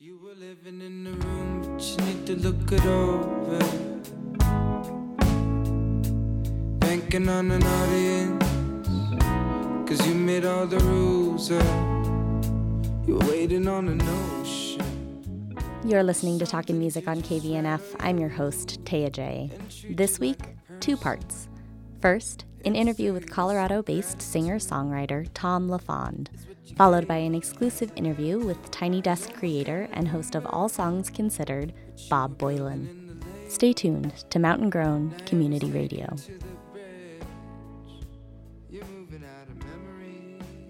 You 0.00 0.16
were 0.22 0.34
living 0.36 0.80
in 0.80 1.02
the 1.02 1.10
room, 1.10 1.60
but 1.60 1.82
you 1.82 1.96
need 2.06 2.24
to 2.26 2.36
look 2.36 2.70
it 2.70 2.86
over. 2.86 3.58
Banking 6.78 7.28
on 7.28 7.50
an 7.50 7.64
audience, 7.64 8.44
cause 9.88 10.06
you 10.06 10.14
made 10.14 10.44
all 10.44 10.68
the 10.68 10.78
rules 10.78 11.50
up. 11.50 11.64
You're 13.08 13.18
waiting 13.28 13.66
on 13.66 13.88
a 13.88 13.96
notion. 13.96 15.58
You're 15.84 16.04
listening 16.04 16.38
to 16.38 16.46
Talking 16.46 16.78
Music 16.78 17.08
on 17.08 17.20
KVNF. 17.20 17.96
I'm 17.98 18.18
your 18.18 18.28
host, 18.28 18.84
Taya 18.84 19.10
J. 19.10 19.50
This 19.90 20.20
week, 20.20 20.38
two 20.78 20.96
parts. 20.96 21.48
First, 22.00 22.44
an 22.64 22.74
interview 22.74 23.12
with 23.12 23.30
Colorado 23.30 23.82
based 23.82 24.20
singer 24.20 24.58
songwriter 24.58 25.28
Thom 25.34 25.68
LaFond, 25.68 26.28
followed 26.76 27.06
by 27.06 27.16
an 27.16 27.34
exclusive 27.34 27.92
interview 27.94 28.38
with 28.38 28.70
Tiny 28.70 29.00
Desk 29.00 29.32
creator 29.32 29.88
and 29.92 30.08
host 30.08 30.34
of 30.34 30.46
All 30.46 30.68
Songs 30.68 31.08
Considered, 31.08 31.72
Bob 32.10 32.36
Boilen. 32.38 33.22
Stay 33.48 33.72
tuned 33.72 34.12
to 34.30 34.38
Mountain 34.38 34.70
Grown 34.70 35.10
Community 35.24 35.70
Radio. 35.70 36.14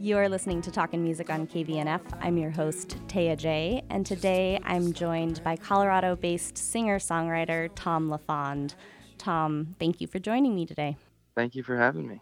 You're 0.00 0.28
listening 0.28 0.62
to 0.62 0.70
Talkin' 0.70 1.02
Music 1.02 1.28
on 1.28 1.48
KVNF. 1.48 2.00
I'm 2.20 2.39
your 2.39 2.50
host, 2.50 2.97
Taya 3.09 3.36
J, 3.36 3.83
and 3.91 4.06
today 4.06 4.61
I'm 4.62 4.92
joined 4.92 5.42
by 5.42 5.56
Colorado 5.56 6.14
based 6.14 6.56
singer 6.56 6.98
songwriter 6.98 7.75
Thom 7.75 8.09
LaFond. 8.09 8.75
Thom, 9.19 9.75
thank 9.80 10.00
you 10.00 10.06
for 10.06 10.20
joining 10.20 10.55
me 10.55 10.66
today. 10.66 10.97
Thank 11.38 11.55
you 11.55 11.62
for 11.62 11.77
having 11.77 12.09
me. 12.09 12.20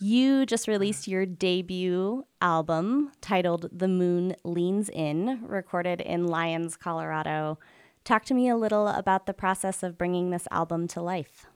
You 0.00 0.44
just 0.44 0.66
released 0.66 1.06
your 1.06 1.24
debut 1.24 2.26
album 2.40 3.12
titled 3.20 3.68
The 3.70 3.86
Moon 3.86 4.34
Leans 4.42 4.88
In, 4.88 5.46
recorded 5.46 6.00
in 6.00 6.26
Lyons, 6.26 6.76
Colorado. 6.76 7.60
Talk 8.02 8.24
to 8.24 8.34
me 8.34 8.48
a 8.48 8.56
little 8.56 8.88
about 8.88 9.26
the 9.26 9.32
process 9.32 9.84
of 9.84 9.96
bringing 9.96 10.30
this 10.30 10.48
album 10.50 10.88
to 10.88 11.00
life. 11.00 11.46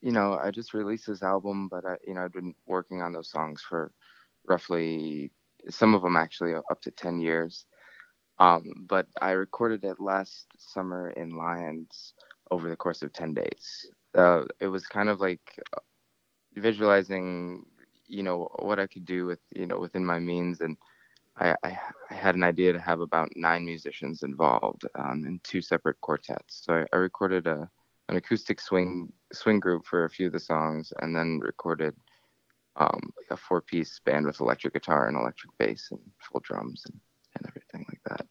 You 0.00 0.12
know, 0.12 0.40
I 0.42 0.50
just 0.50 0.72
released 0.72 1.08
this 1.08 1.22
album, 1.22 1.68
but 1.68 1.84
I, 1.84 1.96
you 2.06 2.14
know, 2.14 2.24
I've 2.24 2.32
been 2.32 2.54
working 2.66 3.02
on 3.02 3.12
those 3.12 3.30
songs 3.30 3.60
for 3.60 3.92
roughly 4.48 5.30
some 5.68 5.94
of 5.94 6.00
them 6.00 6.16
actually 6.16 6.54
up 6.54 6.80
to 6.80 6.90
10 6.90 7.20
years. 7.20 7.66
Um, 8.38 8.86
but 8.88 9.08
I 9.20 9.32
recorded 9.32 9.84
it 9.84 10.00
last 10.00 10.46
summer 10.56 11.10
in 11.10 11.36
Lyons 11.36 12.14
over 12.50 12.70
the 12.70 12.76
course 12.76 13.02
of 13.02 13.12
10 13.12 13.34
days. 13.34 13.90
Uh, 14.16 14.44
it 14.60 14.68
was 14.68 14.86
kind 14.86 15.08
of 15.08 15.20
like 15.20 15.60
visualizing, 16.54 17.66
you 18.06 18.22
know, 18.22 18.48
what 18.60 18.78
I 18.78 18.86
could 18.86 19.04
do 19.04 19.26
with, 19.26 19.40
you 19.54 19.66
know, 19.66 19.78
within 19.78 20.04
my 20.04 20.18
means. 20.18 20.60
And 20.60 20.76
I, 21.36 21.54
I, 21.62 21.78
I 22.10 22.14
had 22.14 22.34
an 22.34 22.42
idea 22.42 22.72
to 22.72 22.80
have 22.80 23.00
about 23.00 23.28
nine 23.36 23.64
musicians 23.66 24.22
involved 24.22 24.86
um, 24.94 25.24
in 25.26 25.40
two 25.44 25.60
separate 25.60 26.00
quartets. 26.00 26.62
So 26.64 26.72
I, 26.74 26.86
I 26.92 26.96
recorded 26.96 27.46
a, 27.46 27.68
an 28.08 28.16
acoustic 28.16 28.60
swing 28.60 29.12
swing 29.32 29.60
group 29.60 29.84
for 29.84 30.04
a 30.04 30.10
few 30.10 30.28
of 30.28 30.32
the 30.32 30.40
songs, 30.40 30.92
and 31.02 31.14
then 31.14 31.40
recorded 31.42 31.94
um, 32.76 33.12
a 33.30 33.36
four 33.36 33.60
piece 33.60 34.00
band 34.04 34.26
with 34.26 34.40
electric 34.40 34.74
guitar 34.74 35.08
and 35.08 35.16
electric 35.16 35.56
bass 35.58 35.88
and 35.90 36.00
full 36.20 36.40
drums 36.40 36.84
and, 36.86 37.00
and 37.36 37.46
everything 37.48 37.84
like 37.88 38.00
that. 38.06 38.26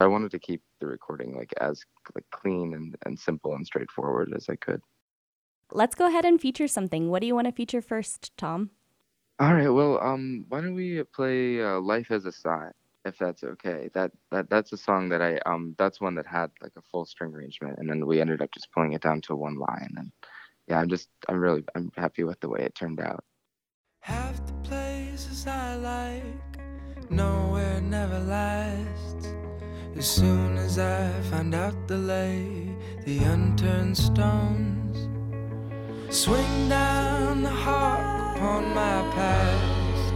I 0.00 0.06
wanted 0.06 0.30
to 0.30 0.38
keep 0.38 0.62
the 0.78 0.86
recording 0.86 1.36
like 1.36 1.52
as 1.60 1.84
like 2.14 2.24
clean 2.30 2.74
and, 2.74 2.96
and 3.04 3.18
simple 3.18 3.54
and 3.54 3.66
straightforward 3.66 4.32
as 4.34 4.48
I 4.48 4.56
could. 4.56 4.80
Let's 5.72 5.94
go 5.94 6.06
ahead 6.06 6.24
and 6.24 6.40
feature 6.40 6.68
something. 6.68 7.10
What 7.10 7.20
do 7.20 7.26
you 7.26 7.34
want 7.34 7.46
to 7.46 7.52
feature 7.52 7.82
first, 7.82 8.32
Thom? 8.36 8.70
All 9.38 9.54
right, 9.54 9.68
well, 9.68 10.00
um, 10.02 10.46
why 10.48 10.60
don't 10.60 10.74
we 10.74 11.02
play 11.14 11.62
uh, 11.62 11.78
"Life 11.78 12.10
as 12.10 12.24
a 12.24 12.32
Sigh" 12.32 12.70
if 13.04 13.18
that's 13.18 13.44
okay? 13.44 13.88
That 13.94 14.10
that 14.30 14.50
that's 14.50 14.72
a 14.72 14.76
song 14.76 15.10
that 15.10 15.22
I 15.22 15.38
um 15.46 15.76
that's 15.78 16.00
one 16.00 16.14
that 16.16 16.26
had 16.26 16.50
like 16.60 16.72
a 16.76 16.82
full 16.82 17.04
string 17.04 17.34
arrangement, 17.34 17.78
and 17.78 17.88
then 17.88 18.06
we 18.06 18.20
ended 18.20 18.42
up 18.42 18.50
just 18.52 18.72
pulling 18.72 18.94
it 18.94 19.02
down 19.02 19.20
to 19.22 19.36
one 19.36 19.56
line, 19.56 19.94
and 19.96 20.10
yeah, 20.66 20.80
I'm 20.80 20.88
just 20.88 21.08
I'm 21.28 21.38
really 21.38 21.64
I'm 21.74 21.92
happy 21.96 22.24
with 22.24 22.40
the 22.40 22.48
way 22.48 22.60
it 22.60 22.74
turned 22.74 23.00
out. 23.00 23.22
Half 24.00 24.44
the 24.46 24.54
places 24.68 25.46
I 25.46 25.76
like, 25.76 27.10
nowhere 27.10 27.80
never 27.80 28.18
lasts. 28.20 29.34
As 29.96 30.06
soon 30.06 30.56
as 30.56 30.78
I 30.78 31.10
find 31.30 31.54
out 31.54 31.88
the 31.88 31.98
lay, 31.98 32.74
the 33.04 33.18
unturned 33.18 33.96
stones 33.96 34.87
swing 36.10 36.68
down 36.70 37.42
the 37.42 37.50
harp 37.50 38.36
upon 38.36 38.64
my 38.74 39.02
past. 39.14 40.14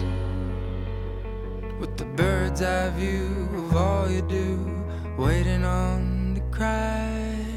With 1.78 1.96
the 1.98 2.06
bird's 2.16 2.62
eye 2.62 2.90
view 2.90 3.48
of 3.54 3.76
all 3.76 4.10
you 4.10 4.22
do, 4.22 4.84
waiting 5.18 5.64
on 5.64 6.34
the 6.34 6.40
crash. 6.50 7.52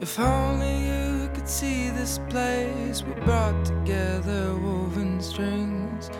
If 0.00 0.18
only 0.18 0.86
you 0.86 1.28
could 1.34 1.48
see 1.48 1.90
this 1.90 2.18
place 2.30 3.02
we 3.02 3.12
brought 3.24 3.64
together, 3.66 4.54
woven 4.56 5.20
strings. 5.20 6.10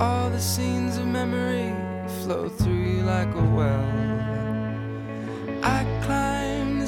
All 0.00 0.28
the 0.30 0.40
scenes 0.40 0.98
of 0.98 1.06
memory 1.06 1.72
flow 2.24 2.48
through 2.48 2.72
you 2.72 3.02
like 3.02 3.32
a 3.34 3.44
well. 3.54 4.09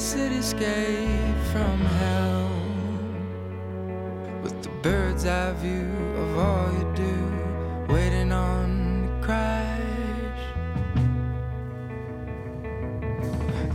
Cityscape 0.02 1.40
from 1.52 1.78
hell 1.78 2.50
with 4.42 4.60
the 4.64 4.68
bird's 4.82 5.24
eye 5.26 5.52
view 5.52 5.88
of 6.16 6.38
all 6.38 6.72
you 6.72 6.92
do, 6.96 7.14
waiting 7.88 8.32
on 8.32 9.06
the 9.06 9.12
crash. 9.24 10.42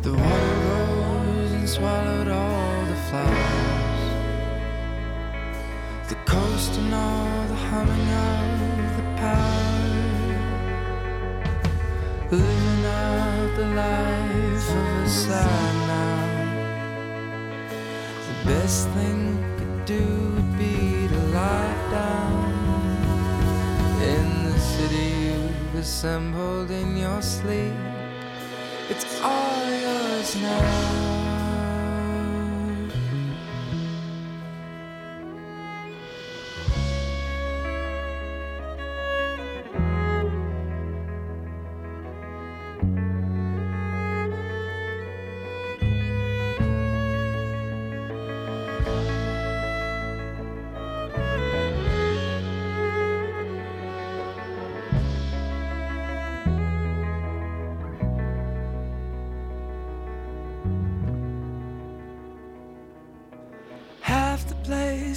The 0.02 0.12
water 0.12 0.56
rose 0.68 1.52
and 1.54 1.70
swallowed 1.70 2.28
all 2.28 2.86
the 2.86 2.98
flowers. 3.08 4.02
The 6.10 6.16
coast 6.26 6.78
and 6.78 6.94
all 6.94 7.48
the 7.48 7.56
humming 7.56 8.10
of 8.10 8.98
the 8.98 9.04
power. 9.22 9.88
Living 12.32 12.86
out 12.86 13.56
the 13.56 13.68
life 13.68 14.70
of 14.70 14.88
a 15.06 15.10
sigh 15.10 15.74
now. 15.88 16.17
Best 18.48 18.88
thing 18.92 19.36
we 19.36 19.60
could 19.60 19.86
do 19.86 20.32
would 20.34 20.58
be 20.58 21.10
to 21.10 21.20
lie 21.36 21.76
down 21.92 22.46
in 24.02 24.44
the 24.46 24.58
city 24.58 25.10
you've 25.26 25.76
assembled 25.76 26.72
in 26.72 26.96
your 26.96 27.22
sleep. 27.22 27.74
It's 28.90 29.22
all 29.22 29.70
yours 29.70 30.42
now. 30.42 31.17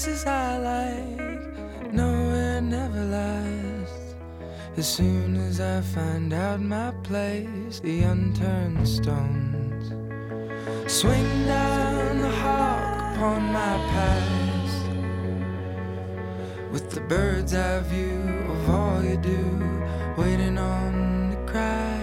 Places 0.00 0.25
I 0.25 0.56
like, 0.56 1.93
nowhere 1.93 2.62
never 2.62 3.05
lasts. 3.05 4.15
As 4.78 4.88
soon 4.88 5.37
as 5.37 5.61
I 5.61 5.83
find 5.83 6.33
out 6.33 6.59
my 6.59 6.91
place, 7.03 7.80
the 7.80 8.01
unturned 8.04 8.89
stones 8.89 9.89
swing 10.86 11.45
down 11.45 12.19
the 12.22 12.30
hawk 12.30 13.15
upon 13.15 13.42
my 13.53 13.77
past. 13.92 14.86
With 16.72 16.89
the 16.91 17.03
bird's 17.03 17.54
eye 17.54 17.80
view 17.80 18.22
of 18.48 18.71
all 18.71 19.04
you 19.04 19.19
do, 19.19 19.84
waiting 20.16 20.57
on 20.57 21.30
the 21.33 21.53
crash. 21.53 21.99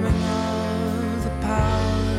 Of 0.00 1.24
the 1.24 1.30
power. 1.40 2.12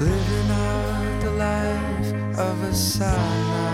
Living 0.00 0.50
out 0.50 1.20
the 1.22 1.30
life 1.30 2.38
of 2.38 2.62
a 2.62 2.74
sigh. 2.74 3.66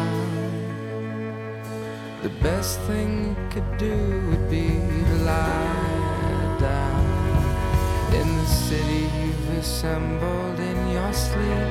The 2.22 2.30
best 2.40 2.80
thing 2.82 3.34
we 3.36 3.50
could 3.52 3.78
do 3.78 3.96
would 4.28 4.50
be 4.50 4.68
to 5.08 5.16
lie 5.24 6.56
down 6.58 8.14
in 8.14 8.28
the 8.36 8.46
city 8.46 9.08
you've 9.20 9.58
assembled 9.58 10.58
in 10.58 10.78
your 10.90 11.12
sleep. 11.12 11.70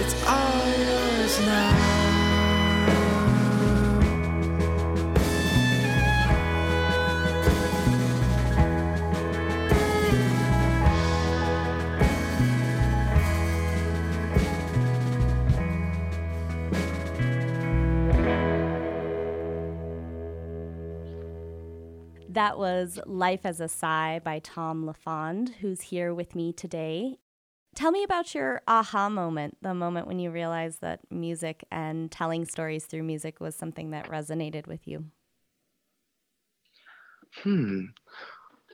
It's 0.00 0.16
all 0.26 0.66
yours 0.86 1.40
now. 1.46 2.07
That 22.38 22.56
was 22.56 23.00
Life 23.04 23.40
as 23.44 23.58
a 23.58 23.66
Sigh 23.66 24.20
by 24.22 24.38
Thom 24.38 24.86
LaFond, 24.86 25.56
who's 25.60 25.80
here 25.80 26.14
with 26.14 26.36
me 26.36 26.52
today. 26.52 27.18
Tell 27.74 27.90
me 27.90 28.04
about 28.04 28.32
your 28.32 28.62
aha 28.68 29.08
moment, 29.08 29.56
the 29.60 29.74
moment 29.74 30.06
when 30.06 30.20
you 30.20 30.30
realized 30.30 30.80
that 30.82 31.00
music 31.10 31.64
and 31.72 32.12
telling 32.12 32.44
stories 32.44 32.84
through 32.84 33.02
music 33.02 33.40
was 33.40 33.56
something 33.56 33.90
that 33.90 34.08
resonated 34.08 34.68
with 34.68 34.86
you. 34.86 35.06
Hmm. 37.42 37.86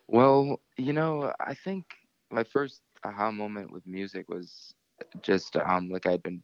Well, 0.09 0.61
you 0.77 0.93
know, 0.93 1.33
I 1.41 1.55
think 1.55 1.87
my 2.31 2.45
first 2.45 2.83
aha 3.03 3.31
moment 3.31 3.73
with 3.73 3.87
music 3.87 4.29
was 4.29 4.75
just 5.23 5.57
um 5.57 5.89
like 5.89 6.05
I'd 6.05 6.23
been 6.23 6.43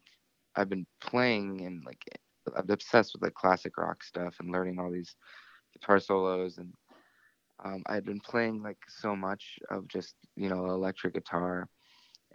I've 0.57 0.71
been 0.71 0.87
playing 1.03 1.67
and 1.67 1.85
like 1.85 2.03
I'm 2.57 2.71
obsessed 2.71 3.13
with 3.13 3.21
like 3.21 3.35
classic 3.35 3.77
rock 3.77 4.03
stuff 4.03 4.37
and 4.41 4.51
learning 4.51 4.79
all 4.79 4.91
these 4.91 5.17
guitar 5.75 6.01
solos 6.01 6.57
and 6.57 6.73
um, 7.65 7.83
I 7.87 7.95
had 7.95 8.05
been 8.05 8.21
playing 8.21 8.63
like 8.63 8.79
so 8.89 9.15
much 9.15 9.59
of 9.71 9.89
just 9.89 10.15
you 10.37 10.49
know 10.49 10.67
electric 10.67 11.15
guitar, 11.15 11.69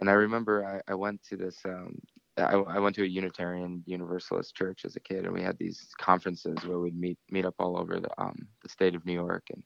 and 0.00 0.10
I 0.10 0.14
remember 0.14 0.64
I, 0.64 0.92
I 0.92 0.94
went 0.94 1.22
to 1.24 1.36
this 1.36 1.58
um, 1.64 1.98
I, 2.38 2.54
I, 2.54 2.78
went 2.78 2.94
to 2.96 3.02
a 3.02 3.06
Unitarian 3.06 3.82
Universalist 3.86 4.54
church 4.54 4.84
as 4.84 4.96
a 4.96 5.00
kid, 5.00 5.24
and 5.24 5.32
we 5.32 5.42
had 5.42 5.58
these 5.58 5.88
conferences 5.98 6.56
where 6.64 6.78
we'd 6.78 6.98
meet 6.98 7.18
meet 7.30 7.46
up 7.46 7.54
all 7.58 7.78
over 7.78 7.98
the 7.98 8.10
um, 8.20 8.36
the 8.62 8.68
state 8.68 8.94
of 8.94 9.04
New 9.06 9.14
York, 9.14 9.44
and 9.52 9.62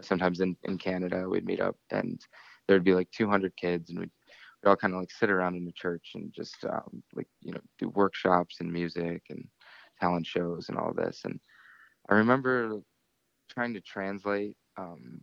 sometimes 0.00 0.40
in, 0.40 0.56
in 0.64 0.78
Canada 0.78 1.28
we'd 1.28 1.46
meet 1.46 1.60
up, 1.60 1.76
and 1.90 2.20
there'd 2.66 2.84
be 2.84 2.94
like 2.94 3.10
200 3.10 3.56
kids, 3.56 3.90
and 3.90 3.98
we'd, 3.98 4.10
we'd 4.62 4.70
all 4.70 4.76
kind 4.76 4.94
of 4.94 5.00
like 5.00 5.10
sit 5.10 5.30
around 5.30 5.56
in 5.56 5.64
the 5.64 5.72
church 5.72 6.12
and 6.14 6.32
just 6.32 6.64
um, 6.64 7.02
like 7.14 7.28
you 7.42 7.52
know 7.52 7.60
do 7.78 7.90
workshops 7.90 8.56
and 8.60 8.72
music 8.72 9.22
and 9.28 9.46
talent 10.00 10.26
shows 10.26 10.68
and 10.68 10.78
all 10.78 10.94
this, 10.94 11.22
and 11.24 11.38
I 12.08 12.14
remember 12.14 12.80
trying 13.50 13.74
to 13.74 13.80
translate 13.80 14.56
um, 14.78 15.20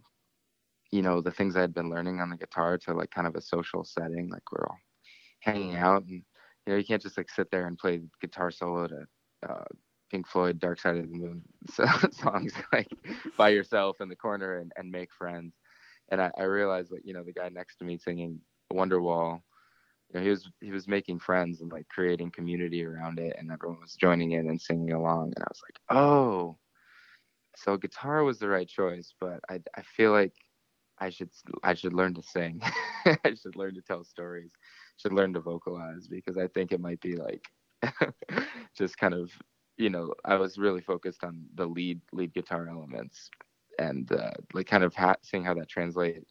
you 0.92 1.02
know, 1.02 1.22
the 1.22 1.32
things 1.32 1.56
I 1.56 1.62
had 1.62 1.74
been 1.74 1.90
learning 1.90 2.20
on 2.20 2.30
the 2.30 2.38
guitar 2.38 2.78
to 2.80 2.94
like 2.94 3.12
kind 3.12 3.28
of 3.28 3.36
a 3.36 3.42
social 3.42 3.84
setting, 3.84 4.30
like 4.30 4.52
we're 4.52 4.68
all 4.68 4.78
hanging 5.42 5.76
out 5.76 6.04
and 6.04 6.24
you 6.66 6.74
know, 6.74 6.76
you 6.78 6.86
can't 6.86 7.02
just 7.02 7.18
like 7.18 7.30
sit 7.30 7.50
there 7.52 7.68
and 7.68 7.78
play 7.78 8.02
guitar 8.22 8.52
solo 8.52 8.88
to 8.88 9.06
uh, 9.48 9.64
Pink 10.12 10.28
Floyd 10.28 10.60
Dark 10.60 10.80
Side 10.80 10.98
of 10.98 11.10
the 11.10 11.18
Moon 11.18 11.42
songs 12.12 12.54
like 12.72 12.88
by 13.38 13.50
yourself 13.50 13.98
in 14.02 14.10
the 14.10 14.16
corner 14.16 14.58
and, 14.58 14.72
and 14.76 14.92
make 14.92 15.14
friends. 15.14 15.54
And 16.10 16.22
I, 16.22 16.32
I 16.38 16.44
realized 16.44 16.92
that, 16.92 17.06
you 17.06 17.14
know, 17.14 17.24
the 17.24 17.34
guy 17.34 17.50
next 17.50 17.78
to 17.78 17.86
me 17.86 17.98
singing 17.98 18.40
Wonderwall, 18.72 19.42
you 20.10 20.20
know, 20.20 20.24
he 20.24 20.30
was 20.30 20.50
he 20.62 20.72
was 20.72 20.88
making 20.88 21.20
friends 21.20 21.62
and 21.62 21.72
like 21.72 21.88
creating 21.90 22.32
community 22.32 22.86
around 22.86 23.20
it 23.20 23.36
and 23.38 23.52
everyone 23.52 23.82
was 23.82 23.96
joining 23.96 24.32
in 24.32 24.50
and 24.50 24.62
singing 24.62 24.94
along 24.94 25.34
and 25.36 25.44
I 25.44 25.48
was 25.50 25.62
like, 25.68 25.98
Oh, 25.98 26.58
so 27.56 27.78
guitar 27.78 28.24
was 28.24 28.40
the 28.40 28.48
right 28.48 28.68
choice, 28.68 29.14
but 29.20 29.40
I 29.50 29.60
I 29.76 29.82
feel 29.82 30.12
like 30.12 30.34
I 31.00 31.10
should 31.10 31.30
I 31.64 31.74
should 31.74 31.94
learn 31.94 32.14
to 32.16 32.24
sing. 32.24 32.62
I 33.06 33.34
should 33.36 33.56
learn 33.56 33.76
to 33.76 33.82
tell 33.82 34.04
stories. 34.04 34.52
Should 34.98 35.14
learn 35.14 35.34
to 35.34 35.42
vocalize 35.42 36.08
because 36.08 36.38
I 36.38 36.48
think 36.48 36.72
it 36.72 36.80
might 36.80 37.02
be 37.02 37.16
like 37.18 37.46
just 38.78 38.98
kind 38.98 39.14
of 39.14 39.32
you 39.78 39.90
know 39.90 40.14
I 40.24 40.36
was 40.36 40.58
really 40.58 40.82
focused 40.82 41.24
on 41.24 41.46
the 41.56 41.66
lead 41.66 42.02
lead 42.14 42.34
guitar 42.34 42.68
elements 42.70 43.30
and 43.80 44.10
uh, 44.12 44.32
like 44.54 44.68
kind 44.68 44.84
of 44.84 44.96
ha- 44.96 45.18
seeing 45.22 45.44
how 45.44 45.54
that 45.56 45.70
translated 45.70 46.26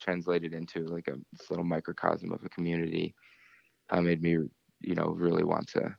translated 0.00 0.52
into 0.52 0.86
like 0.86 1.08
a 1.08 1.18
little 1.50 1.64
microcosm 1.64 2.32
of 2.32 2.44
a 2.44 2.48
community 2.48 3.14
uh, 3.90 4.00
made 4.00 4.22
me 4.22 4.38
you 4.80 4.94
know 4.94 5.08
really 5.08 5.44
want 5.44 5.66
to 5.68 5.94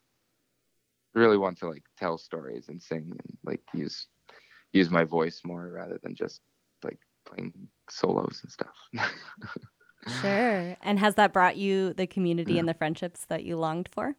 really 1.13 1.37
want 1.37 1.57
to 1.57 1.67
like 1.67 1.83
tell 1.97 2.17
stories 2.17 2.69
and 2.69 2.81
sing 2.81 3.09
and 3.09 3.37
like 3.43 3.61
use 3.73 4.07
use 4.73 4.89
my 4.89 5.03
voice 5.03 5.41
more 5.43 5.69
rather 5.73 5.99
than 6.01 6.15
just 6.15 6.41
like 6.83 6.99
playing 7.25 7.53
solos 7.89 8.41
and 8.43 8.51
stuff. 8.51 9.11
sure. 10.21 10.77
And 10.81 10.99
has 10.99 11.15
that 11.15 11.33
brought 11.33 11.57
you 11.57 11.93
the 11.93 12.07
community 12.07 12.53
yeah. 12.53 12.59
and 12.59 12.69
the 12.69 12.73
friendships 12.73 13.25
that 13.25 13.43
you 13.43 13.57
longed 13.57 13.89
for? 13.91 14.15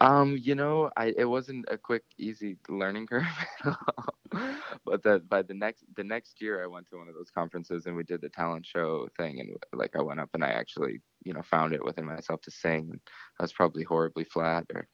Um, 0.00 0.38
you 0.40 0.54
know, 0.54 0.90
I 0.96 1.12
it 1.16 1.24
wasn't 1.24 1.64
a 1.68 1.76
quick, 1.76 2.04
easy 2.18 2.56
learning 2.68 3.08
curve, 3.08 3.24
but 4.84 5.02
that 5.02 5.28
by 5.28 5.42
the 5.42 5.54
next 5.54 5.84
the 5.96 6.04
next 6.04 6.40
year, 6.40 6.62
I 6.62 6.68
went 6.68 6.88
to 6.90 6.98
one 6.98 7.08
of 7.08 7.14
those 7.14 7.32
conferences 7.32 7.86
and 7.86 7.96
we 7.96 8.04
did 8.04 8.20
the 8.20 8.28
talent 8.28 8.64
show 8.64 9.08
thing, 9.16 9.40
and 9.40 9.56
like 9.72 9.96
I 9.96 10.02
went 10.02 10.20
up 10.20 10.30
and 10.34 10.44
I 10.44 10.50
actually, 10.50 11.00
you 11.24 11.32
know, 11.32 11.42
found 11.42 11.72
it 11.72 11.84
within 11.84 12.04
myself 12.04 12.40
to 12.42 12.50
sing. 12.52 13.00
I 13.40 13.42
was 13.42 13.52
probably 13.52 13.82
horribly 13.82 14.22
flat 14.22 14.66
or 14.72 14.86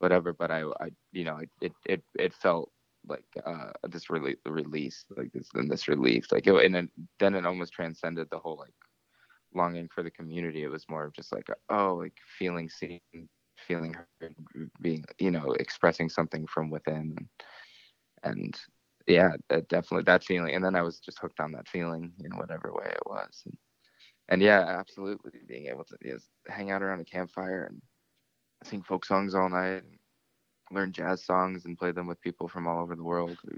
whatever, 0.00 0.32
but 0.32 0.50
I, 0.50 0.62
I, 0.80 0.90
you 1.12 1.24
know, 1.24 1.38
it 1.60 1.72
it 1.86 2.02
it 2.16 2.34
felt 2.34 2.72
like 3.06 3.24
uh 3.44 3.70
this 3.88 4.10
release 4.10 5.04
like 5.16 5.32
this 5.32 5.48
and 5.54 5.70
this 5.70 5.88
relief 5.88 6.26
like 6.32 6.46
it, 6.46 6.64
and 6.64 6.74
then, 6.74 6.90
then 7.18 7.34
it 7.34 7.46
almost 7.46 7.72
transcended 7.72 8.28
the 8.30 8.38
whole 8.38 8.58
like 8.58 8.74
longing 9.54 9.88
for 9.92 10.02
the 10.02 10.10
community. 10.10 10.62
It 10.62 10.70
was 10.70 10.88
more 10.88 11.04
of 11.04 11.14
just 11.14 11.32
like 11.32 11.48
oh 11.70 11.94
like 11.94 12.14
feeling 12.38 12.68
seen 12.68 13.00
feeling 13.66 13.94
heard 14.20 14.34
being 14.80 15.04
you 15.18 15.30
know 15.30 15.52
expressing 15.52 16.08
something 16.08 16.46
from 16.46 16.70
within. 16.70 17.16
And 18.22 18.54
yeah 19.06 19.30
that 19.48 19.68
definitely 19.68 20.04
that 20.04 20.22
feeling 20.22 20.54
and 20.54 20.62
then 20.62 20.76
i 20.76 20.82
was 20.82 21.00
just 21.00 21.18
hooked 21.18 21.40
on 21.40 21.52
that 21.52 21.66
feeling 21.66 22.12
in 22.22 22.36
whatever 22.36 22.72
way 22.72 22.86
it 22.86 23.02
was. 23.06 23.42
And, 23.46 23.56
and 24.28 24.42
yeah 24.42 24.60
absolutely 24.60 25.32
being 25.48 25.66
able 25.66 25.84
to 25.84 25.96
just 26.04 26.28
hang 26.46 26.70
out 26.70 26.82
around 26.82 27.00
a 27.00 27.04
campfire 27.04 27.64
and 27.64 27.80
sing 28.62 28.82
folk 28.82 29.04
songs 29.04 29.34
all 29.34 29.48
night 29.48 29.82
and 29.82 29.99
learn 30.70 30.92
jazz 30.92 31.24
songs 31.24 31.64
and 31.64 31.78
play 31.78 31.92
them 31.92 32.06
with 32.06 32.20
people 32.20 32.48
from 32.48 32.66
all 32.66 32.80
over 32.80 32.94
the 32.94 33.02
world 33.02 33.36
who 33.42 33.56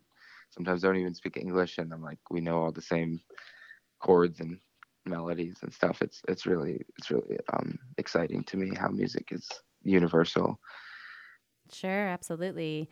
sometimes 0.50 0.82
don't 0.82 0.96
even 0.96 1.14
speak 1.14 1.36
English, 1.36 1.78
and 1.78 1.92
I'm 1.92 2.02
like, 2.02 2.18
we 2.30 2.40
know 2.40 2.62
all 2.62 2.72
the 2.72 2.82
same 2.82 3.20
chords 4.00 4.40
and 4.40 4.58
melodies 5.06 5.56
and 5.62 5.72
stuff. 5.72 6.02
It's 6.02 6.20
it's 6.28 6.46
really 6.46 6.84
it's 6.98 7.10
really 7.10 7.38
um, 7.52 7.78
exciting 7.98 8.44
to 8.44 8.56
me 8.56 8.74
how 8.74 8.88
music 8.88 9.28
is 9.31 9.48
universal. 9.82 10.58
Sure, 11.72 12.08
absolutely. 12.08 12.90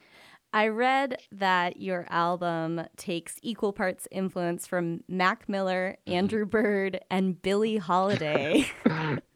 I 0.53 0.69
read 0.69 1.19
that 1.33 1.77
your 1.77 2.07
album 2.11 2.83
takes 2.97 3.39
equal 3.43 3.73
parts 3.73 4.09
influence 4.11 4.67
from 4.67 5.05
Mac 5.07 5.49
Miller, 5.49 5.97
mm-hmm. 6.07 6.19
Andrew 6.19 6.45
Bird, 6.45 7.01
and 7.11 7.41
Billie 7.41 7.77
Holiday. 7.77 8.69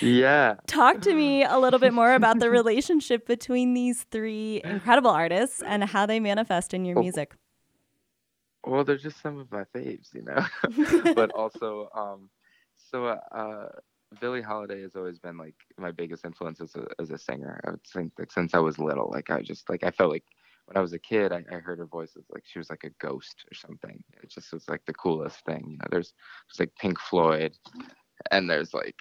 yeah. 0.00 0.56
Talk 0.66 1.00
to 1.02 1.14
me 1.14 1.44
a 1.44 1.58
little 1.58 1.78
bit 1.78 1.92
more 1.92 2.14
about 2.14 2.38
the 2.38 2.50
relationship 2.50 3.26
between 3.26 3.74
these 3.74 4.04
three 4.10 4.60
incredible 4.64 5.10
artists 5.10 5.62
and 5.62 5.84
how 5.84 6.06
they 6.06 6.20
manifest 6.20 6.74
in 6.74 6.84
your 6.84 7.00
music. 7.00 7.34
Well, 8.66 8.84
they're 8.84 8.96
just 8.96 9.22
some 9.22 9.38
of 9.38 9.50
my 9.50 9.64
faves, 9.74 10.14
you 10.14 10.22
know. 10.22 11.12
but 11.14 11.30
also, 11.32 11.88
um, 11.94 12.28
so 12.76 13.06
uh, 13.06 13.68
Billie 14.20 14.42
Holiday 14.42 14.82
has 14.82 14.96
always 14.96 15.18
been 15.18 15.38
like 15.38 15.54
my 15.78 15.90
biggest 15.90 16.24
influence 16.24 16.60
as 16.60 16.74
a 16.74 16.86
as 17.00 17.10
a 17.10 17.18
singer. 17.18 17.60
I 17.66 17.70
would 17.70 17.84
think 17.84 18.12
like 18.18 18.32
since 18.32 18.54
I 18.54 18.58
was 18.58 18.78
little, 18.78 19.10
like 19.12 19.30
I 19.30 19.42
just 19.42 19.68
like 19.70 19.84
I 19.84 19.90
felt 19.90 20.10
like 20.10 20.24
when 20.66 20.76
I 20.76 20.80
was 20.80 20.92
a 20.92 20.98
kid, 20.98 21.32
I, 21.32 21.44
I 21.50 21.56
heard 21.56 21.78
her 21.78 21.86
voice 21.86 22.12
as 22.16 22.24
like 22.30 22.44
she 22.46 22.58
was 22.58 22.70
like 22.70 22.84
a 22.84 22.90
ghost 23.04 23.44
or 23.50 23.54
something. 23.54 24.02
It 24.22 24.30
just 24.30 24.52
was 24.52 24.68
like 24.68 24.84
the 24.84 24.94
coolest 24.94 25.44
thing. 25.44 25.64
You 25.68 25.78
know, 25.78 25.88
there's 25.90 26.12
there's 26.48 26.60
like 26.60 26.74
Pink 26.76 26.98
Floyd, 26.98 27.56
and 28.30 28.48
there's 28.50 28.74
like 28.74 28.96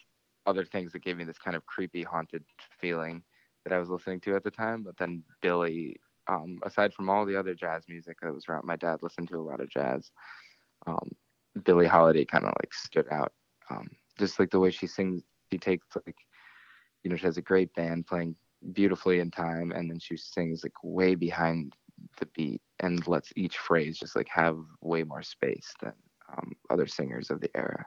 other 0.49 0.65
things 0.65 0.91
that 0.91 1.03
gave 1.03 1.17
me 1.17 1.23
this 1.23 1.37
kind 1.37 1.55
of 1.55 1.65
creepy, 1.65 2.03
haunted 2.03 2.43
feeling 2.79 3.23
that 3.63 3.73
I 3.73 3.79
was 3.79 3.89
listening 3.89 4.19
to 4.21 4.35
at 4.35 4.43
the 4.43 4.51
time. 4.51 4.83
But 4.83 4.97
then 4.97 5.23
Billie, 5.41 5.97
um, 6.27 6.59
aside 6.63 6.93
from 6.93 7.09
all 7.09 7.25
the 7.25 7.35
other 7.35 7.53
jazz 7.53 7.83
music 7.87 8.17
that 8.21 8.33
was 8.33 8.45
around, 8.49 8.65
my 8.65 8.75
dad 8.75 8.99
listened 9.01 9.29
to 9.29 9.37
a 9.37 9.41
lot 9.41 9.61
of 9.61 9.69
jazz. 9.69 10.11
Um, 10.87 11.11
Billie 11.63 11.87
Holiday 11.87 12.25
kind 12.25 12.45
of 12.45 12.53
like 12.61 12.73
stood 12.73 13.07
out. 13.11 13.31
Um, 13.69 13.89
just 14.17 14.39
like 14.39 14.49
the 14.49 14.59
way 14.59 14.71
she 14.71 14.87
sings, 14.87 15.21
she 15.51 15.59
takes 15.59 15.85
like, 15.95 16.17
you 17.03 17.09
know, 17.09 17.15
she 17.15 17.25
has 17.25 17.37
a 17.37 17.41
great 17.41 17.73
band 17.75 18.07
playing 18.07 18.35
beautifully 18.73 19.19
in 19.19 19.31
time 19.31 19.71
and 19.71 19.89
then 19.89 19.99
she 19.99 20.17
sings 20.17 20.63
like 20.63 20.73
way 20.83 21.15
behind 21.15 21.73
the 22.19 22.25
beat 22.35 22.61
and 22.79 23.07
lets 23.07 23.31
each 23.35 23.57
phrase 23.57 23.99
just 23.99 24.15
like 24.15 24.27
have 24.29 24.57
way 24.81 25.03
more 25.03 25.21
space 25.21 25.73
than 25.81 25.93
um, 26.31 26.53
other 26.69 26.87
singers 26.87 27.29
of 27.29 27.39
the 27.39 27.49
era 27.55 27.85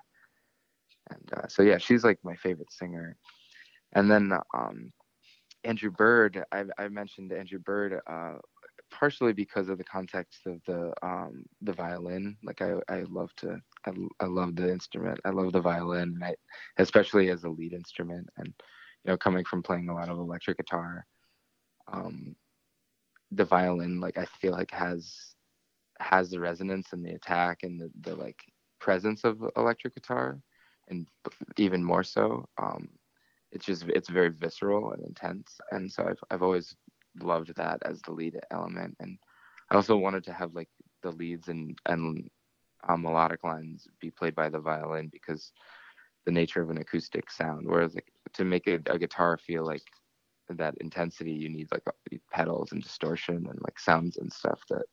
and 1.15 1.33
uh, 1.39 1.49
so 1.49 1.63
yeah 1.63 1.79
she's 1.79 2.05
like 2.05 2.19
my 2.23 2.37
favorite 2.37 2.73
singer 2.73 3.17
and 3.95 4.11
then 4.11 4.33
um, 4.55 4.93
andrew 5.65 5.91
bird 5.91 6.45
I, 6.53 6.65
I 6.79 6.89
mentioned 6.89 7.33
andrew 7.33 7.59
bird 7.59 8.01
uh, 8.07 8.35
partially 8.91 9.33
because 9.33 9.69
of 9.69 9.79
the 9.79 9.85
context 9.85 10.41
of 10.47 10.61
the 10.67 10.93
um, 11.03 11.45
the 11.63 11.73
violin 11.73 12.37
like 12.43 12.61
I, 12.63 12.75
I 12.89 13.05
love 13.09 13.31
to 13.39 13.61
I, 13.87 13.93
I 14.21 14.27
love 14.27 14.57
the 14.57 14.71
instrument. 14.71 15.21
I 15.25 15.31
love 15.31 15.53
the 15.53 15.61
violin, 15.61 16.21
I, 16.23 16.35
especially 16.79 17.31
as 17.31 17.45
a 17.45 17.49
lead 17.49 17.73
instrument. 17.73 18.29
And 18.37 18.53
you 19.05 19.11
know, 19.11 19.17
coming 19.17 19.45
from 19.45 19.63
playing 19.63 19.89
a 19.89 19.95
lot 19.95 20.09
of 20.09 20.19
electric 20.19 20.59
guitar, 20.59 21.07
um, 21.93 22.37
the 23.33 23.45
violin 23.45 24.01
like 24.01 24.19
I 24.19 24.27
feel 24.41 24.53
like 24.53 24.71
has 24.71 25.35
has 25.99 26.31
the 26.31 26.41
resonance 26.41 26.93
and 26.93 27.05
the 27.05 27.13
attack 27.15 27.63
and 27.63 27.81
the, 27.81 27.91
the 28.01 28.17
like 28.17 28.41
presence 28.81 29.25
of 29.25 29.43
electric 29.57 29.95
guitar, 29.95 30.39
and 30.93 31.07
even 31.57 31.83
more 31.83 32.05
so. 32.05 32.47
Um, 32.63 32.89
it's 33.51 33.67
just 33.67 33.85
it's 33.89 34.09
very 34.09 34.31
visceral 34.31 34.93
and 34.93 35.05
intense, 35.05 35.59
and 35.73 35.91
so 35.91 36.05
I've 36.05 36.23
I've 36.31 36.43
always 36.43 36.75
loved 37.21 37.55
that 37.57 37.83
as 37.85 38.01
the 38.03 38.13
lead 38.13 38.39
element, 38.51 38.97
and 39.01 39.19
I 39.71 39.75
also 39.75 39.97
wanted 39.97 40.25
to 40.25 40.33
have 40.33 40.55
like 40.55 40.71
the 41.03 41.11
leads 41.11 41.49
and 41.49 41.77
and 41.87 42.29
um, 42.89 43.03
melodic 43.03 43.45
lines 43.45 43.87
be 44.01 44.11
played 44.11 44.35
by 44.35 44.49
the 44.49 44.61
violin 44.61 45.09
because 45.13 45.53
the 46.27 46.33
nature 46.33 46.63
of 46.63 46.71
an 46.71 46.79
acoustic 46.79 47.31
sound. 47.31 47.67
Whereas 47.67 47.95
like, 47.95 48.13
to 48.35 48.45
make 48.45 48.67
a, 48.69 48.79
a 48.87 48.99
guitar 48.99 49.39
feel 49.39 49.67
like 49.67 49.83
that 50.49 50.75
intensity, 50.81 51.33
you 51.33 51.49
need 51.49 51.69
like 51.73 51.83
pedals 52.31 52.73
and 52.73 52.83
distortion 52.83 53.37
and 53.37 53.59
like 53.63 53.79
sounds 53.79 54.17
and 54.17 54.33
stuff 54.33 54.61
that 54.71 54.87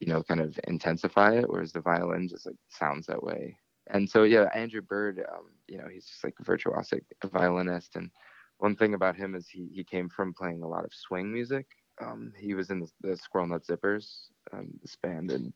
you 0.00 0.08
know 0.08 0.22
kind 0.22 0.40
of 0.40 0.58
intensify 0.66 1.34
it. 1.34 1.48
Whereas 1.48 1.72
the 1.72 1.80
violin 1.80 2.28
just 2.28 2.46
like 2.46 2.56
sounds 2.68 3.06
that 3.06 3.22
way. 3.22 3.56
And 3.88 4.08
so 4.08 4.24
yeah, 4.24 4.48
Andrew 4.54 4.80
Bird, 4.82 5.24
um, 5.32 5.50
you 5.68 5.78
know, 5.78 5.88
he's 5.92 6.06
just 6.06 6.24
like 6.24 6.34
a 6.40 6.44
virtuosic 6.44 7.02
violinist. 7.24 7.96
And 7.96 8.10
one 8.58 8.76
thing 8.76 8.94
about 8.94 9.16
him 9.16 9.34
is 9.34 9.48
he 9.48 9.68
he 9.72 9.84
came 9.84 10.08
from 10.08 10.34
playing 10.34 10.62
a 10.62 10.68
lot 10.68 10.84
of 10.84 10.92
swing 10.92 11.32
music. 11.32 11.66
Um, 12.00 12.32
he 12.36 12.54
was 12.54 12.70
in 12.70 12.80
the, 12.80 12.88
the 13.00 13.16
Squirrel 13.16 13.46
Nut 13.46 13.64
Zippers, 13.66 14.26
um, 14.52 14.68
this 14.82 14.96
band, 15.02 15.30
and 15.30 15.52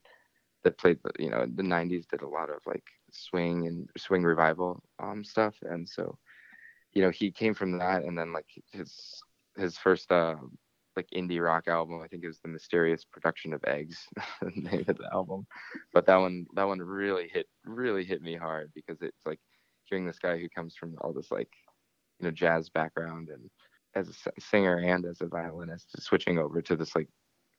that 0.64 0.78
played, 0.78 0.98
you 1.18 1.30
know, 1.30 1.46
the 1.54 1.62
'90s 1.62 2.06
did 2.06 2.22
a 2.22 2.28
lot 2.28 2.50
of 2.50 2.60
like 2.66 2.84
swing 3.10 3.66
and 3.66 3.88
swing 3.98 4.22
revival 4.22 4.82
um, 5.02 5.24
stuff, 5.24 5.54
and 5.62 5.88
so, 5.88 6.16
you 6.92 7.02
know, 7.02 7.10
he 7.10 7.30
came 7.30 7.54
from 7.54 7.78
that, 7.78 8.04
and 8.04 8.18
then 8.18 8.32
like 8.32 8.46
his 8.72 9.22
his 9.56 9.76
first 9.76 10.10
uh, 10.12 10.36
like 11.00 11.08
indie 11.14 11.42
rock 11.42 11.66
album, 11.66 12.00
I 12.02 12.08
think 12.08 12.24
it 12.24 12.28
was 12.28 12.40
the 12.40 12.48
Mysterious 12.48 13.04
Production 13.04 13.52
of 13.52 13.64
Eggs, 13.66 14.06
the 14.42 14.50
name 14.54 14.84
of 14.86 14.98
the 14.98 15.08
album, 15.12 15.46
but 15.92 16.06
that 16.06 16.16
one 16.16 16.46
that 16.54 16.66
one 16.66 16.78
really 16.80 17.28
hit 17.32 17.46
really 17.64 18.04
hit 18.04 18.22
me 18.22 18.36
hard 18.36 18.70
because 18.74 18.98
it's 19.00 19.24
like 19.24 19.40
hearing 19.84 20.06
this 20.06 20.18
guy 20.18 20.38
who 20.38 20.48
comes 20.48 20.76
from 20.76 20.94
all 21.00 21.12
this 21.12 21.30
like 21.30 21.50
you 22.18 22.26
know 22.26 22.30
jazz 22.30 22.68
background 22.68 23.28
and 23.28 23.50
as 23.94 24.08
a 24.08 24.40
singer 24.40 24.78
and 24.78 25.04
as 25.04 25.20
a 25.20 25.26
violinist 25.26 26.00
switching 26.00 26.38
over 26.38 26.62
to 26.62 26.76
this 26.76 26.94
like 26.94 27.08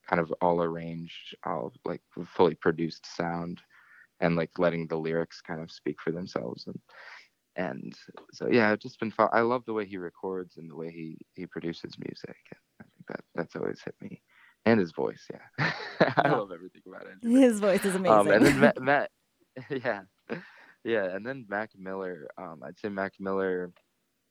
kind 0.08 0.20
of 0.20 0.32
all 0.40 0.62
arranged, 0.62 1.36
all 1.44 1.72
like 1.84 2.02
fully 2.24 2.54
produced 2.54 3.06
sound, 3.16 3.60
and 4.20 4.36
like 4.36 4.50
letting 4.58 4.86
the 4.86 4.96
lyrics 4.96 5.40
kind 5.40 5.60
of 5.60 5.70
speak 5.70 6.00
for 6.00 6.12
themselves. 6.12 6.66
And 6.66 6.80
and 7.56 7.94
so 8.32 8.48
yeah, 8.50 8.70
I've 8.70 8.78
just 8.78 8.98
been. 8.98 9.10
Fo- 9.10 9.30
I 9.32 9.40
love 9.40 9.64
the 9.66 9.74
way 9.74 9.84
he 9.84 9.98
records 9.98 10.56
and 10.56 10.70
the 10.70 10.76
way 10.76 10.90
he 10.90 11.18
he 11.34 11.46
produces 11.46 11.96
music. 11.98 12.36
That 13.12 13.20
that's 13.34 13.56
always 13.56 13.80
hit 13.84 13.94
me. 14.00 14.22
And 14.64 14.78
his 14.78 14.92
voice, 14.92 15.26
yeah, 15.30 15.72
I 16.16 16.30
love 16.30 16.52
everything 16.52 16.82
about 16.86 17.06
it. 17.06 17.28
His 17.28 17.58
voice 17.58 17.84
is 17.84 17.96
amazing. 17.96 18.18
Um, 18.18 18.28
and 18.28 18.46
then 18.46 18.60
Matt, 18.60 18.80
Matt, 18.80 19.10
yeah, 19.70 20.02
yeah, 20.84 21.04
and 21.04 21.26
then 21.26 21.46
Mac 21.48 21.70
Miller. 21.76 22.28
Um, 22.38 22.60
I'd 22.64 22.78
say 22.78 22.88
Mac 22.88 23.14
Miller 23.18 23.72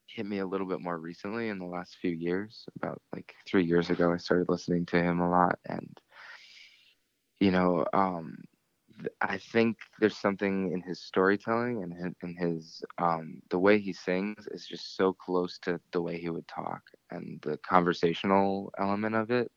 hit 0.07 0.25
me 0.25 0.39
a 0.39 0.45
little 0.45 0.67
bit 0.67 0.81
more 0.81 0.97
recently 0.97 1.50
in 1.50 1.59
the 1.59 1.65
last 1.65 1.97
few 2.01 2.11
years. 2.11 2.65
About 2.77 3.01
like 3.13 3.33
three 3.45 3.65
years 3.65 3.89
ago, 3.89 4.13
I 4.13 4.17
started 4.17 4.50
listening 4.50 4.85
to 4.88 4.97
him 4.97 5.19
a 5.19 5.29
lot, 5.29 5.59
and 5.65 5.97
you 7.41 7.51
know, 7.51 7.85
um, 7.91 8.38
I 9.22 9.38
think 9.38 9.77
there's 10.00 10.17
something 10.17 10.72
in 10.72 10.81
his 10.81 11.01
storytelling 11.01 11.84
and 11.84 12.15
in 12.24 12.36
his 12.36 12.84
um, 12.98 13.41
the 13.50 13.60
way 13.60 13.79
he 13.79 13.93
sings 13.93 14.48
is 14.51 14.65
just 14.67 14.96
so 14.96 15.13
close 15.13 15.58
to 15.60 15.79
the 15.91 16.01
way 16.01 16.20
he 16.20 16.29
would 16.29 16.48
talk, 16.48 16.81
and 17.12 17.39
the 17.41 17.58
conversational 17.58 18.72
element 18.79 19.15
of 19.15 19.31
it, 19.31 19.51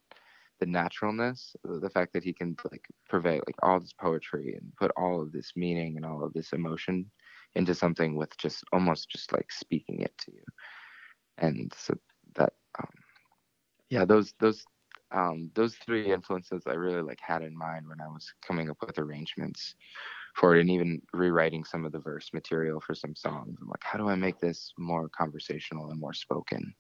the 0.61 0.67
naturalness, 0.67 1.55
the 1.65 1.91
fact 1.91 2.13
that 2.13 2.25
he 2.25 2.33
can 2.33 2.57
like 2.71 2.87
purvey 3.09 3.41
like 3.47 3.57
all 3.63 3.81
this 3.81 3.93
poetry 3.93 4.55
and 4.61 4.73
put 4.77 4.91
all 4.97 5.21
of 5.21 5.33
this 5.33 5.53
meaning 5.57 5.97
and 5.97 6.05
all 6.07 6.25
of 6.25 6.33
this 6.33 6.53
emotion 6.53 7.11
into 7.55 7.75
something 7.75 8.17
with 8.17 8.37
just 8.37 8.65
almost 8.73 9.09
just 9.09 9.33
like 9.33 9.51
speaking 9.53 10.01
it 10.01 10.17
to 10.19 10.33
you. 10.33 10.45
And 11.39 11.73
so 11.77 11.95
that 12.37 12.53
um, 12.79 12.89
yeah 13.91 14.05
those 14.05 14.35
those 14.41 14.65
um, 15.15 15.51
those 15.55 15.77
three 15.77 16.13
influences 16.13 16.63
i 16.67 16.73
really 16.73 17.03
like 17.03 17.21
had 17.21 17.43
in 17.43 17.57
mind 17.57 17.87
when 17.89 18.01
i 18.01 18.09
was 18.09 18.33
coming 18.47 18.69
up 18.69 18.77
with 18.85 18.99
arrangements 18.99 19.75
for 20.35 20.57
it 20.57 20.61
and 20.61 20.71
even 20.71 21.01
rewriting 21.13 21.65
some 21.65 21.85
of 21.85 21.93
the 21.93 21.99
verse 21.99 22.31
material 22.33 22.81
for 22.81 22.95
some 22.95 23.15
songs 23.15 23.57
i'm 23.61 23.69
like 23.69 23.83
how 23.83 23.99
do 23.99 24.09
i 24.09 24.15
make 24.15 24.39
this 24.41 24.73
more 24.79 25.09
conversational 25.09 25.91
and 25.91 26.01
more 26.01 26.13
spoken 26.15 26.75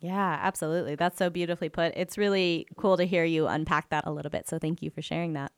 yeah, 0.00 0.38
absolutely. 0.42 0.94
That's 0.94 1.16
so 1.16 1.30
beautifully 1.30 1.68
put. 1.68 1.94
It's 1.96 2.18
really 2.18 2.66
cool 2.76 2.96
to 2.98 3.04
hear 3.04 3.24
you 3.24 3.46
unpack 3.46 3.88
that 3.90 4.06
a 4.06 4.12
little 4.12 4.30
bit. 4.30 4.46
So 4.46 4.58
thank 4.58 4.82
you 4.82 4.90
for 4.90 5.00
sharing 5.00 5.32
that. 5.34 5.52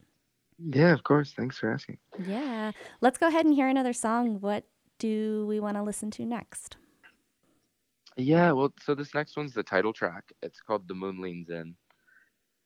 Yeah, 0.59 0.93
of 0.93 1.03
course. 1.03 1.33
Thanks 1.33 1.59
for 1.59 1.73
asking. 1.73 1.99
Yeah. 2.25 2.73
Let's 3.01 3.19
go 3.19 3.29
ahead 3.29 3.47
and 3.47 3.55
hear 3.55 3.69
another 3.69 3.93
song. 3.93 4.41
What 4.41 4.65
do 4.99 5.47
we 5.47 5.61
want 5.61 5.77
to 5.77 5.83
listen 5.83 6.11
to 6.13 6.25
next? 6.25 6.77
Yeah, 8.17 8.51
well, 8.51 8.75
so 8.81 8.97
this 8.97 9.15
next 9.15 9.37
one's 9.37 9.55
the 9.55 9.63
title 9.63 9.93
track. 9.93 10.25
It's 10.43 10.61
called 10.61 10.89
The 10.89 10.95
Moon 10.95 11.21
Leans 11.21 11.51
In. 11.51 11.77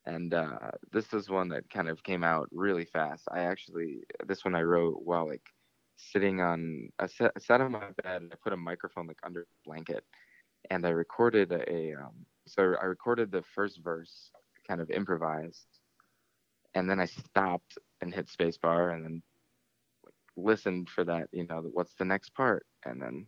And 0.05 0.33
uh, 0.33 0.71
this 0.91 1.13
is 1.13 1.29
one 1.29 1.49
that 1.49 1.69
kind 1.69 1.87
of 1.87 2.03
came 2.03 2.23
out 2.23 2.49
really 2.51 2.85
fast. 2.85 3.23
I 3.31 3.41
actually, 3.41 3.99
this 4.25 4.43
one 4.43 4.55
I 4.55 4.61
wrote 4.61 5.01
while 5.03 5.27
like 5.27 5.45
sitting 5.95 6.41
on, 6.41 6.89
I 6.99 7.07
sat, 7.07 7.41
sat 7.41 7.61
on 7.61 7.71
my 7.71 7.91
bed 8.03 8.29
I 8.31 8.35
put 8.43 8.53
a 8.53 8.57
microphone 8.57 9.07
like 9.07 9.19
under 9.23 9.41
the 9.41 9.69
blanket 9.69 10.03
and 10.69 10.85
I 10.85 10.89
recorded 10.89 11.51
a, 11.51 11.93
um, 11.93 12.25
so 12.47 12.75
I 12.81 12.85
recorded 12.85 13.31
the 13.31 13.43
first 13.55 13.81
verse 13.81 14.31
kind 14.67 14.81
of 14.81 14.89
improvised 14.89 15.67
and 16.75 16.89
then 16.89 16.99
I 16.99 17.05
stopped 17.05 17.77
and 18.01 18.13
hit 18.13 18.27
spacebar 18.27 18.93
and 18.93 19.05
then 19.05 19.23
listened 20.35 20.89
for 20.89 21.03
that, 21.05 21.29
you 21.31 21.45
know, 21.47 21.63
what's 21.71 21.93
the 21.93 22.05
next 22.05 22.33
part? 22.33 22.65
And 22.85 23.01
then 23.01 23.27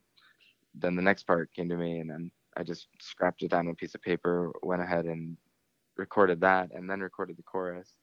then 0.77 0.95
the 0.95 1.01
next 1.01 1.23
part 1.23 1.53
came 1.53 1.69
to 1.69 1.77
me 1.77 1.99
and 1.99 2.09
then 2.09 2.31
I 2.57 2.63
just 2.63 2.87
scrapped 2.99 3.43
it 3.43 3.51
down 3.51 3.67
on 3.67 3.71
a 3.71 3.75
piece 3.75 3.95
of 3.95 4.01
paper, 4.01 4.51
went 4.61 4.81
ahead 4.81 5.05
and 5.05 5.37
recorded 5.97 6.41
that 6.41 6.69
and 6.73 6.89
then 6.89 6.99
recorded 6.99 7.37
the 7.37 7.43
chorus. 7.43 7.95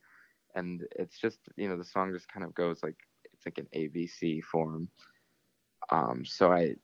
And 0.55 0.83
it's 0.99 1.19
just, 1.19 1.39
you 1.57 1.69
know, 1.69 1.77
the 1.77 1.85
song 1.85 2.13
just 2.13 2.29
kind 2.29 2.45
of 2.45 2.55
goes 2.55 2.83
like 2.83 2.97
it's 3.33 3.47
like 3.47 3.59
an 3.59 3.69
ABC 3.75 4.43
form. 4.43 4.89
Um, 5.91 6.25
so 6.25 6.53
I 6.53 6.77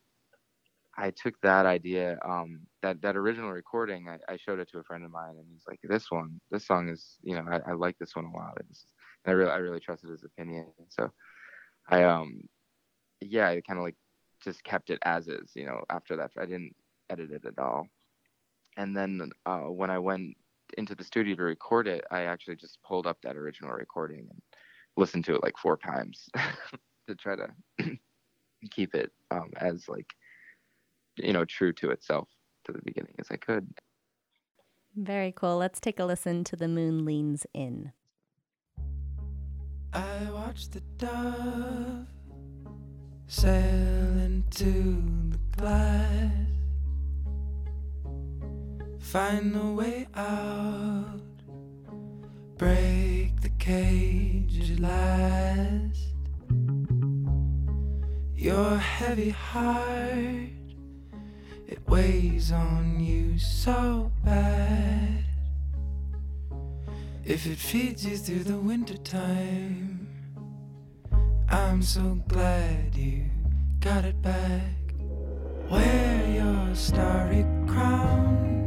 I 0.99 1.13
took 1.13 1.41
that 1.43 1.65
idea, 1.65 2.19
um, 2.25 2.61
that 2.83 3.01
that 3.03 3.17
original 3.17 3.53
recording, 3.53 4.09
I, 4.09 4.33
I, 4.33 4.37
showed 4.37 4.59
it 4.59 4.69
to 4.73 4.79
a 4.79 4.83
friend 4.83 5.05
of 5.05 5.13
mine, 5.13 5.37
and 5.39 5.47
he's 5.49 5.63
like, 5.69 5.79
"This 5.85 6.11
one, 6.11 6.41
this 6.51 6.67
song 6.67 6.89
is, 6.89 7.19
you 7.23 7.37
know, 7.37 7.45
I, 7.49 7.71
I 7.71 7.75
like 7.75 7.97
this 7.99 8.17
one 8.17 8.25
a 8.25 8.37
lot." 8.37 8.55
and 8.59 8.69
I 9.25 9.31
really, 9.31 9.51
I 9.51 9.59
really 9.59 9.79
trusted 9.79 10.11
his 10.11 10.25
opinion, 10.25 10.67
so 10.89 11.13
I, 11.89 12.03
um, 12.03 12.41
yeah, 13.21 13.49
I 13.49 13.61
kind 13.61 13.79
of 13.79 13.85
like 13.85 13.95
just 14.43 14.65
kept 14.65 14.91
it 14.91 14.99
as 15.03 15.29
is, 15.29 15.53
you 15.55 15.67
know. 15.67 15.85
After 15.89 16.17
that, 16.17 16.33
I 16.37 16.47
didn't 16.47 16.75
edit 17.09 17.31
it 17.31 17.45
at 17.47 17.59
all, 17.61 17.87
and 18.77 18.97
then 18.97 19.31
uh, 19.47 19.71
when 19.71 19.91
I 19.91 19.99
went 20.01 20.37
into 20.77 20.95
the 20.95 21.05
studio 21.05 21.35
to 21.37 21.43
record 21.43 21.87
it, 21.87 22.05
I 22.11 22.23
actually 22.23 22.57
just 22.57 22.79
pulled 22.83 23.07
up 23.07 23.19
that 23.23 23.37
original 23.37 23.73
recording 23.73 24.27
and 24.31 24.43
listened 24.97 25.25
to 25.27 25.35
it 25.35 25.43
like 25.43 25.57
four 25.57 25.77
times 25.77 26.29
to 27.09 27.15
try 27.15 27.37
to 27.37 27.49
keep 28.71 28.95
it 28.95 29.13
um, 29.31 29.51
as 29.57 29.89
like 29.89 30.07
you 31.23 31.33
know, 31.33 31.45
true 31.45 31.73
to 31.75 31.91
itself 31.91 32.29
to 32.65 32.73
the 32.73 32.81
beginning 32.85 33.15
as 33.19 33.27
I 33.31 33.37
could. 33.37 33.69
Very 34.97 35.33
cool. 35.33 35.57
Let's 35.57 35.81
take 35.81 36.01
a 36.01 36.05
listen 36.05 36.45
to 36.45 36.57
The 36.57 36.69
Moon 36.69 37.05
Leans 37.05 37.47
In. 37.55 37.93
I 39.93 40.31
watch 40.33 40.69
the 40.71 40.81
dove 40.99 42.07
sail 43.27 44.19
into 44.19 45.03
the 45.31 45.39
glass, 45.57 46.31
find 49.13 49.55
the 49.55 49.71
way 49.73 50.07
out, 50.15 51.23
break 52.59 53.41
the 53.41 53.49
cage 53.59 54.71
at 54.71 54.81
last. 54.81 56.09
Your 58.37 58.77
heavy 58.77 59.31
heart 59.31 60.51
it 61.67 61.81
weighs 61.89 62.53
on 62.53 63.01
you 63.01 63.39
so 63.39 64.13
bad. 64.27 65.25
If 67.25 67.47
it 67.47 67.57
feeds 67.59 68.05
you 68.05 68.19
through 68.19 68.45
the 68.45 68.59
wintertime, 68.59 70.07
I'm 71.49 71.83
so 71.83 72.21
glad 72.29 72.95
you 72.95 73.25
got 73.81 74.05
it 74.05 74.21
back. 74.21 74.77
Wear 75.71 76.27
your 76.29 76.75
starry 76.75 77.47
crown, 77.67 78.58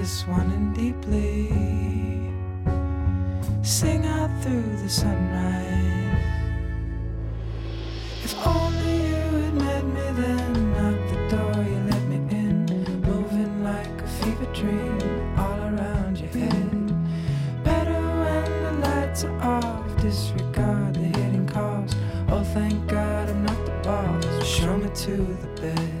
this 0.00 0.26
one 0.26 0.50
and 0.52 0.74
deeply. 0.74 1.50
Sing 3.62 4.06
out 4.06 4.30
through 4.42 4.76
the 4.82 4.88
sunrise. 4.88 6.24
If 8.24 8.34
only 8.46 8.96
you 9.08 9.26
had 9.42 9.54
met 9.54 9.84
me 9.84 10.06
then, 10.22 10.52
knock 10.72 10.98
the 11.12 11.36
door, 11.36 11.64
you 11.70 11.80
let 11.90 12.02
me 12.08 12.16
in. 12.34 12.64
Moving 13.02 13.62
like 13.62 13.94
a 14.00 14.08
fever 14.18 14.50
dream 14.54 15.38
all 15.38 15.60
around 15.68 16.16
your 16.18 16.30
head. 16.30 17.62
Better 17.62 18.00
when 18.22 18.46
the 18.64 18.88
lights 18.88 19.24
are 19.24 19.38
off, 19.42 20.00
disregard 20.00 20.94
the 20.94 21.08
hidden 21.18 21.46
cost. 21.46 21.94
Oh, 22.30 22.42
thank 22.54 22.86
God 22.86 23.28
I'm 23.28 23.44
not 23.44 23.66
the 23.66 23.72
boss. 23.84 24.46
Show 24.46 24.78
me 24.78 24.88
to 25.04 25.16
the 25.42 25.60
bed. 25.60 25.99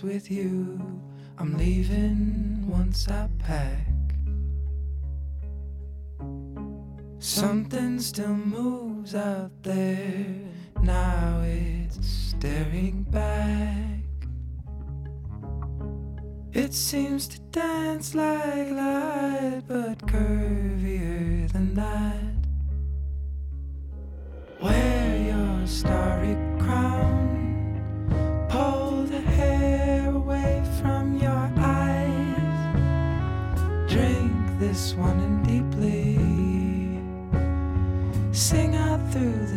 With 0.00 0.30
you. 0.30 0.80
I'm 1.38 1.58
leaving 1.58 2.64
once 2.68 3.08
I 3.08 3.28
pack. 3.40 3.88
Something 7.18 7.98
still 7.98 8.34
moves 8.34 9.16
out 9.16 9.50
there. 9.62 10.24
Now 10.80 11.42
it's 11.44 11.98
staring 12.06 13.02
back. 13.10 14.02
It 16.52 16.72
seems 16.72 17.26
to 17.28 17.40
dance 17.50 18.14
like 18.14 18.70
light, 18.70 19.62
but 19.66 19.98
curvier 20.06 21.50
than 21.52 21.74
that. 21.74 22.11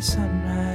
Sunrise. 0.05 0.74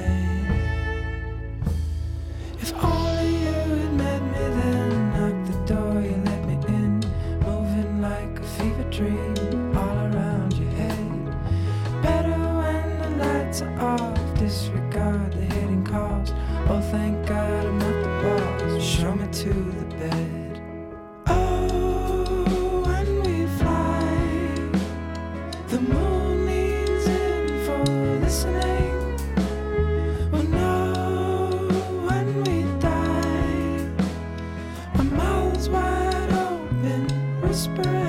Whispering. 37.61 38.00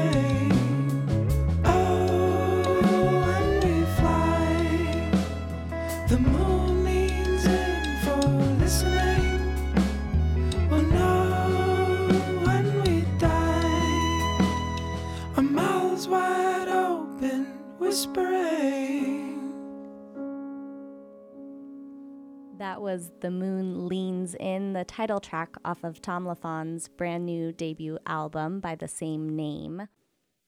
Was 22.92 23.10
The 23.22 23.32
Moon 23.32 23.88
Leans 23.88 24.36
In, 24.36 24.74
the 24.74 24.84
title 24.84 25.22
track 25.22 25.56
off 25.64 25.82
of 25.86 26.00
Thom 26.00 26.26
LaFond's 26.26 26.90
brand 26.90 27.26
new 27.26 27.54
debut 27.54 27.98
album 28.06 28.60
by 28.60 28.76
the 28.76 28.90
same 28.90 29.34
name. 29.34 29.88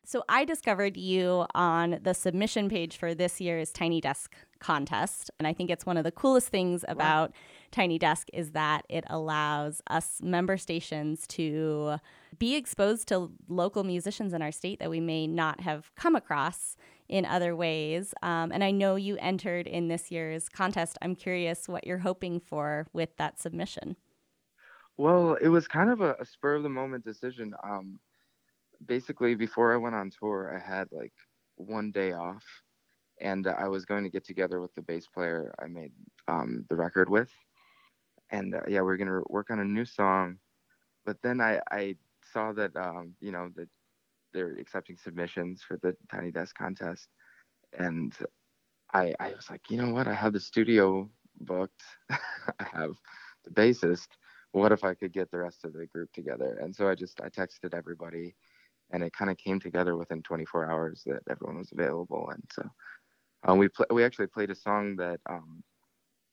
So 0.04 0.26
I 0.28 0.44
discovered 0.44 0.98
you 0.98 1.46
on 1.56 2.00
the 2.04 2.14
submission 2.14 2.68
page 2.68 2.98
for 2.98 3.16
this 3.16 3.40
year's 3.40 3.72
Tiny 3.72 4.02
Desk 4.02 4.36
contest. 4.60 5.32
And 5.40 5.48
I 5.48 5.54
think 5.54 5.70
it's 5.70 5.86
one 5.86 5.96
of 5.96 6.04
the 6.04 6.12
coolest 6.12 6.50
things 6.50 6.84
about 6.90 7.32
Tiny 7.72 7.98
Desk 7.98 8.28
is 8.34 8.52
that 8.52 8.86
it 8.90 9.06
allows 9.08 9.82
us 9.90 10.20
member 10.22 10.58
stations 10.58 11.26
to 11.28 11.96
be 12.38 12.58
exposed 12.58 13.08
to 13.08 13.32
local 13.48 13.86
musicians 13.86 14.34
in 14.34 14.42
our 14.42 14.52
state 14.52 14.80
that 14.80 14.90
we 14.90 15.00
may 15.00 15.28
not 15.28 15.62
have 15.62 15.96
come 15.96 16.14
across 16.14 16.76
in 17.10 17.26
other 17.26 17.56
ways. 17.56 18.14
Um, 18.22 18.52
and 18.52 18.64
I 18.64 18.72
know 18.72 18.96
you 18.96 19.18
entered 19.18 19.68
in 19.68 19.88
this 19.88 20.12
year's 20.12 20.50
contest. 20.50 20.98
I'm 21.02 21.16
curious 21.16 21.68
what 21.68 21.86
you're 21.86 22.00
hoping 22.00 22.40
for 22.40 22.88
with 22.94 23.16
that 23.18 23.40
submission. 23.40 23.96
Well, 24.98 25.36
it 25.36 25.48
was 25.48 25.68
kind 25.68 25.90
of 25.90 26.02
a, 26.02 26.16
a 26.20 26.26
spur 26.26 26.56
of 26.56 26.64
the 26.64 26.70
moment 26.70 27.04
decision. 27.04 27.54
Um, 27.64 28.00
basically, 28.86 29.36
before 29.36 29.74
I 29.74 29.78
went 29.78 29.96
on 29.96 30.12
tour, 30.12 30.54
I 30.56 30.60
had 30.66 30.88
like 30.92 31.14
one 31.56 31.92
day 31.92 32.14
off, 32.14 32.44
and 33.20 33.48
I 33.48 33.68
was 33.68 33.86
going 33.86 34.04
to 34.04 34.10
get 34.10 34.26
together 34.26 34.62
with 34.62 34.74
the 34.76 34.82
bass 34.82 35.08
player 35.08 35.54
I 35.60 35.68
made 35.68 35.92
um, 36.28 36.66
the 36.70 36.76
record 36.76 37.10
with, 37.10 37.32
and 38.30 38.56
uh, 38.56 38.62
yeah, 38.68 38.82
we 38.82 38.94
are 38.94 38.98
gonna 38.98 39.22
work 39.30 39.50
on 39.50 39.60
a 39.60 39.66
new 39.66 39.86
song. 39.86 40.38
But 41.06 41.18
then 41.22 41.42
I, 41.42 41.60
I 41.72 41.96
saw 42.32 42.54
that 42.54 42.76
um, 42.76 43.16
you 43.20 43.32
know 43.32 43.50
that 43.56 43.70
they're 44.34 44.58
accepting 44.60 44.98
submissions 44.98 45.62
for 45.68 45.78
the 45.82 45.96
Tiny 46.12 46.32
Desk 46.32 46.56
contest, 46.56 47.08
and 47.78 48.14
I, 48.94 49.14
I 49.20 49.30
was 49.36 49.50
like, 49.50 49.70
you 49.70 49.78
know 49.78 49.92
what? 49.92 50.08
I 50.08 50.14
have 50.14 50.34
the 50.34 50.40
studio 50.40 51.10
booked. 51.42 51.82
I 52.10 52.66
have 52.72 52.96
the 53.44 53.52
bassist. 53.52 54.08
What 54.52 54.72
if 54.72 54.84
I 54.84 54.94
could 54.94 55.12
get 55.12 55.32
the 55.32 55.40
rest 55.40 55.66
of 55.66 55.74
the 55.74 55.88
group 55.88 56.12
together? 56.14 56.60
And 56.62 56.76
so 56.76 56.88
I 56.88 56.96
just 56.96 57.20
I 57.22 57.30
texted 57.30 57.74
everybody, 57.74 58.36
and 58.92 59.04
it 59.04 59.14
kind 59.14 59.32
of 59.32 59.38
came 59.38 59.60
together 59.60 59.98
within 59.98 60.22
24 60.22 60.70
hours 60.70 61.02
that 61.08 61.22
everyone 61.30 61.58
was 61.58 61.72
available. 61.72 62.30
And 62.32 62.44
so 62.52 62.70
um, 63.46 63.58
we 63.58 63.68
pl- 63.70 63.88
we 63.92 64.04
actually 64.04 64.28
played 64.28 64.52
a 64.52 64.56
song 64.56 64.96
that 64.98 65.20
um, 65.28 65.64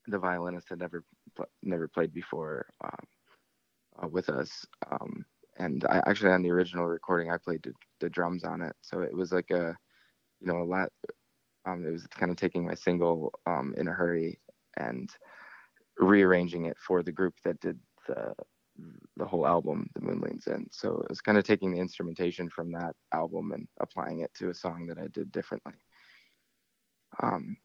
the 0.06 0.18
violinist 0.18 0.68
had 0.68 0.80
never 0.80 1.02
pl- 1.34 1.48
never 1.62 1.88
played 1.88 2.12
before 2.12 2.66
um, 2.84 3.06
uh, 4.02 4.08
with 4.08 4.28
us. 4.28 4.66
And 5.60 5.84
I 5.84 6.02
actually 6.06 6.32
on 6.32 6.42
the 6.42 6.50
original 6.50 6.86
recording 6.86 7.30
I 7.30 7.36
played 7.36 7.62
the, 7.62 7.72
the 8.00 8.08
drums 8.08 8.44
on 8.44 8.62
it. 8.62 8.74
So 8.80 9.00
it 9.00 9.14
was 9.14 9.30
like 9.30 9.50
a 9.50 9.76
you 10.40 10.46
know 10.46 10.62
a 10.62 10.64
lot 10.64 10.90
um, 11.66 11.86
it 11.86 11.90
was 11.90 12.06
kind 12.06 12.30
of 12.30 12.38
taking 12.38 12.66
my 12.66 12.74
single 12.74 13.32
um, 13.46 13.74
in 13.76 13.86
a 13.86 13.92
hurry 13.92 14.40
and 14.78 15.10
rearranging 15.98 16.64
it 16.64 16.78
for 16.78 17.02
the 17.02 17.12
group 17.12 17.34
that 17.44 17.60
did 17.60 17.78
the 18.08 18.34
the 19.16 19.26
whole 19.26 19.46
album, 19.46 19.90
The 19.94 20.00
Moon 20.00 20.20
Leans 20.20 20.46
In. 20.46 20.66
So 20.70 21.02
it 21.02 21.10
was 21.10 21.20
kind 21.20 21.36
of 21.36 21.44
taking 21.44 21.70
the 21.70 21.80
instrumentation 21.80 22.48
from 22.48 22.72
that 22.72 22.94
album 23.12 23.52
and 23.52 23.68
applying 23.78 24.20
it 24.20 24.32
to 24.38 24.48
a 24.48 24.54
song 24.54 24.86
that 24.86 24.96
I 24.96 25.08
did 25.08 25.30
differently. 25.30 25.74
Um, 27.22 27.58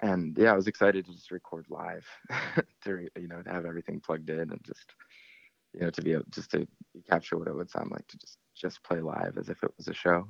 and 0.00 0.36
yeah, 0.38 0.52
I 0.52 0.56
was 0.56 0.68
excited 0.68 1.06
to 1.06 1.12
just 1.12 1.32
record 1.32 1.66
live, 1.68 2.06
to 2.84 3.08
you 3.18 3.28
know 3.28 3.42
to 3.42 3.50
have 3.50 3.64
everything 3.64 4.00
plugged 4.00 4.30
in 4.30 4.38
and 4.38 4.60
just 4.64 4.92
you 5.74 5.80
know 5.80 5.90
to 5.90 6.02
be 6.02 6.12
able 6.12 6.24
just 6.30 6.50
to 6.52 6.66
capture 7.08 7.38
what 7.38 7.48
it 7.48 7.54
would 7.54 7.70
sound 7.70 7.90
like 7.90 8.06
to 8.08 8.18
just 8.18 8.38
just 8.54 8.82
play 8.84 9.00
live 9.00 9.36
as 9.38 9.48
if 9.48 9.62
it 9.62 9.72
was 9.76 9.88
a 9.88 9.94
show. 9.94 10.28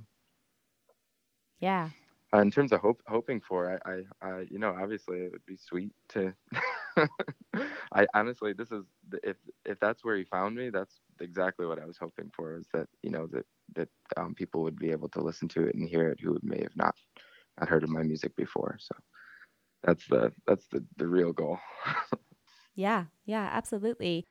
Yeah. 1.61 1.91
Uh, 2.35 2.41
in 2.41 2.51
terms 2.51 2.73
of 2.73 2.81
hope, 2.81 3.01
hoping 3.07 3.41
for, 3.41 3.81
I, 3.87 3.91
I, 3.91 4.29
I, 4.29 4.41
you 4.51 4.59
know, 4.59 4.75
obviously 4.77 5.21
it 5.21 5.33
would 5.33 5.47
be 5.47 5.57
sweet 5.57 5.93
to. 6.11 6.35
I 7.95 8.07
honestly, 8.15 8.53
this 8.53 8.73
is 8.73 8.85
if 9.23 9.37
if 9.65 9.79
that's 9.79 10.05
where 10.05 10.17
he 10.17 10.25
found 10.25 10.57
me, 10.57 10.71
that's 10.71 11.01
exactly 11.21 11.67
what 11.67 11.79
I 11.79 11.87
was 11.87 11.97
hoping 11.99 12.31
for. 12.35 12.57
Is 12.57 12.67
that 12.73 12.89
you 13.03 13.11
know 13.11 13.29
that 13.29 13.47
that 13.77 13.89
um, 14.17 14.35
people 14.35 14.63
would 14.63 14.77
be 14.79 14.91
able 14.91 15.09
to 15.11 15.21
listen 15.21 15.49
to 15.51 15.67
it 15.69 15.77
and 15.77 15.89
hear 15.89 16.09
it 16.09 16.19
who 16.21 16.37
may 16.43 16.61
have 16.63 16.77
not 16.77 16.97
not 17.61 17.69
heard 17.69 17.85
of 17.85 17.91
my 17.91 18.03
music 18.03 18.35
before. 18.37 18.79
So 18.81 18.97
that's 19.85 20.07
the 20.09 20.33
that's 20.47 20.67
the 20.69 20.85
the 20.97 21.07
real 21.07 21.33
goal. 21.33 21.59
Yeah, 22.75 23.07
yeah, 23.25 23.49
absolutely. 23.53 24.27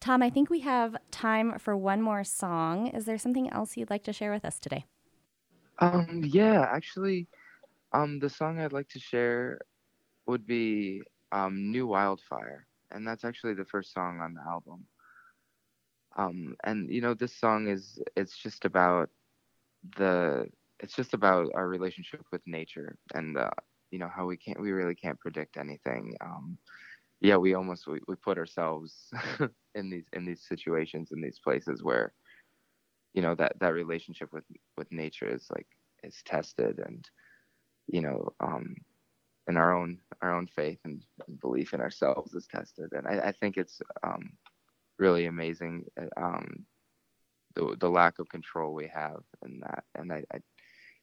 Thom, 0.00 0.22
I 0.22 0.30
think 0.30 0.50
we 0.50 0.60
have 0.60 0.96
time 1.10 1.58
for 1.58 1.76
one 1.76 2.02
more 2.02 2.24
song. 2.24 2.88
Is 2.88 3.04
there 3.04 3.18
something 3.18 3.48
else 3.50 3.76
you'd 3.76 3.90
like 3.90 4.04
to 4.04 4.12
share 4.12 4.32
with 4.32 4.44
us 4.44 4.58
today? 4.60 4.86
Um, 5.78 6.22
yeah, 6.24 6.66
actually, 6.70 7.28
um, 7.92 8.18
the 8.20 8.30
song 8.30 8.60
I'd 8.60 8.72
like 8.72 8.88
to 8.90 9.00
share 9.00 9.60
would 10.26 10.46
be 10.46 11.02
um, 11.32 11.70
"New 11.72 11.86
Wildfire," 11.88 12.68
and 12.90 13.06
that's 13.06 13.24
actually 13.24 13.54
the 13.54 13.64
first 13.66 13.92
song 13.92 14.20
on 14.20 14.34
the 14.34 14.42
album. 14.42 14.88
Um, 16.16 16.56
and 16.64 16.90
you 16.92 17.00
know, 17.00 17.14
this 17.14 17.34
song 17.38 17.68
is 17.68 18.00
it's 18.16 18.36
just 18.36 18.64
about 18.64 19.10
the 19.96 20.48
it's 20.80 20.94
just 20.94 21.14
about 21.14 21.48
our 21.54 21.68
relationship 21.68 22.22
with 22.32 22.42
nature 22.46 22.96
and 23.14 23.36
uh, 23.38 23.50
you 23.90 23.98
know 23.98 24.08
how 24.14 24.26
we 24.26 24.36
can't 24.36 24.60
we 24.60 24.72
really 24.72 24.94
can't 24.94 25.20
predict 25.20 25.56
anything. 25.56 26.14
Um, 26.20 26.58
yeah, 27.20 27.36
we 27.36 27.54
almost 27.54 27.86
we, 27.86 28.00
we 28.06 28.14
put 28.14 28.38
ourselves 28.38 29.10
in 29.74 29.90
these 29.90 30.06
in 30.12 30.24
these 30.24 30.42
situations 30.46 31.10
in 31.12 31.20
these 31.20 31.38
places 31.38 31.82
where 31.82 32.12
you 33.14 33.22
know 33.22 33.34
that 33.34 33.58
that 33.58 33.74
relationship 33.74 34.32
with 34.32 34.44
with 34.76 34.90
nature 34.92 35.28
is 35.28 35.46
like 35.50 35.66
is 36.04 36.22
tested 36.24 36.78
and 36.84 37.08
you 37.88 38.00
know 38.00 38.28
um 38.40 38.76
and 39.48 39.58
our 39.58 39.76
own 39.76 39.98
our 40.22 40.34
own 40.34 40.46
faith 40.46 40.78
and, 40.84 41.02
belief 41.40 41.74
in 41.74 41.80
ourselves 41.80 42.34
is 42.34 42.46
tested. 42.46 42.92
And 42.92 43.06
i, 43.06 43.28
I 43.28 43.32
think 43.32 43.56
it's 43.56 43.82
um 44.02 44.32
really 44.98 45.26
amazing 45.26 45.84
uh, 46.00 46.06
um 46.16 46.64
the 47.54 47.76
the 47.80 47.90
lack 47.90 48.18
of 48.18 48.28
control 48.28 48.72
we 48.74 48.88
have 48.88 49.22
in 49.44 49.60
that. 49.60 49.84
And 49.96 50.12
i, 50.12 50.24
I 50.32 50.38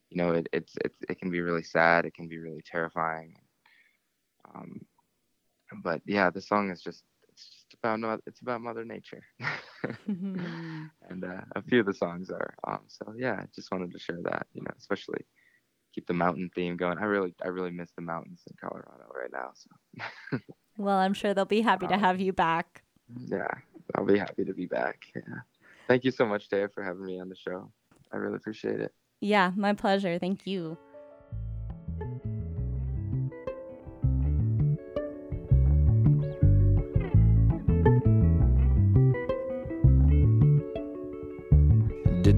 you 0.10 0.18
know 0.18 0.32
it, 0.32 0.48
it's 0.54 0.74
it's 0.84 0.98
it 1.10 1.20
can 1.20 1.30
be 1.30 1.42
really 1.42 1.64
sad. 1.64 2.06
It 2.06 2.14
can 2.14 2.28
be 2.28 2.38
really 2.38 2.64
terrifying. 2.66 3.36
Um 4.54 4.82
but 5.84 6.02
yeah 6.06 6.30
the 6.30 6.42
song 6.42 6.72
is 6.72 6.82
just 6.82 7.04
it's 7.32 7.50
just 7.50 7.76
about 7.84 8.22
it's 8.26 8.42
about 8.42 8.62
mother 8.62 8.86
nature. 8.86 9.24
Mm-hmm. 10.10 10.86
and 11.10 11.24
uh, 11.24 11.42
a 11.56 11.62
few 11.62 11.82
of 11.82 11.86
the 11.86 11.94
songs 11.94 12.32
are 12.32 12.56
um 12.68 12.80
so 12.88 13.14
yeah 13.16 13.34
i 13.34 13.46
just 13.54 13.72
wanted 13.72 13.92
to 13.92 14.00
share 14.00 14.20
that 14.24 14.48
you 14.54 14.62
know 14.62 14.72
especially 14.80 15.24
keep 15.94 16.08
the 16.08 16.14
mountain 16.14 16.50
theme 16.56 16.76
going. 16.76 16.98
I 16.98 17.04
really 17.04 17.36
i 17.44 17.48
really 17.50 17.70
miss 17.70 17.92
the 17.96 18.02
mountains 18.02 18.42
in 18.50 18.56
colorado 18.60 19.06
right 19.14 19.32
now 19.32 19.52
so. 19.54 20.40
Well 20.78 20.98
i'm 20.98 21.14
sure 21.14 21.34
they'll 21.36 21.46
be 21.46 21.62
happy 21.62 21.86
to 21.88 21.94
um, 21.94 22.00
have 22.00 22.20
you 22.20 22.34
back. 22.34 22.84
yeah 23.28 23.48
i'll 23.94 24.06
be 24.06 24.18
happy 24.18 24.44
to 24.46 24.54
be 24.54 24.66
back 24.66 25.02
yeah. 25.16 25.22
Thank 25.88 26.04
you 26.04 26.10
so 26.12 26.26
much 26.26 26.50
Taya, 26.50 26.74
for 26.74 26.84
having 26.84 27.06
me 27.06 27.20
on 27.20 27.30
the 27.30 27.36
show. 27.36 27.72
I 28.12 28.18
really 28.18 28.38
appreciate 28.38 28.80
it. 28.80 28.92
Yeah 29.22 29.52
my 29.56 29.74
pleasure. 29.74 30.18
Thank 30.18 30.48
you 30.48 30.78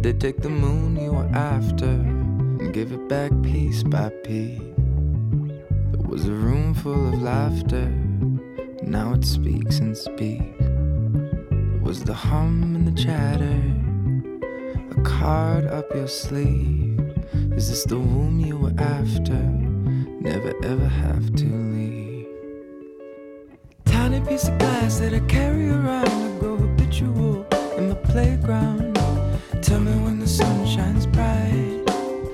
they 0.07 0.13
take 0.13 0.41
the 0.41 0.49
moon 0.49 0.95
you 0.95 1.11
were 1.11 1.29
after 1.35 1.85
and 1.85 2.73
give 2.73 2.93
it 2.93 3.09
back 3.09 3.29
piece 3.43 3.83
by 3.83 4.07
piece? 4.23 4.57
There 5.91 6.07
was 6.07 6.29
a 6.29 6.31
room 6.31 6.73
full 6.73 7.09
of 7.09 7.21
laughter, 7.21 7.89
now 8.81 9.15
it 9.15 9.25
speaks 9.25 9.79
and 9.79 9.97
speaks. 9.97 10.59
There 10.59 11.81
was 11.81 12.05
the 12.05 12.13
hum 12.13 12.73
and 12.73 12.87
the 12.87 13.03
chatter, 13.03 13.61
a 14.97 15.01
card 15.03 15.65
up 15.65 15.93
your 15.93 16.07
sleeve. 16.07 16.97
Is 17.57 17.69
this 17.69 17.83
the 17.83 17.99
womb 17.99 18.39
you 18.39 18.55
were 18.55 18.79
after? 18.79 19.43
Never 20.21 20.53
ever 20.63 20.87
have 20.87 21.35
to 21.35 21.45
leave. 21.75 22.27
Tiny 23.83 24.21
piece 24.21 24.47
of 24.47 24.57
glass 24.57 24.99
that 24.99 25.13
I 25.13 25.19
carry 25.27 25.69
around, 25.69 26.07
I 26.07 26.39
grow 26.39 26.55
habitual 26.55 27.45
in 27.75 27.89
the 27.89 27.99
playground. 28.05 28.86
Tell 29.67 29.81
me 29.81 29.91
when 30.05 30.17
the 30.17 30.27
sun 30.27 30.65
shines 30.65 31.05
bright, 31.05 31.83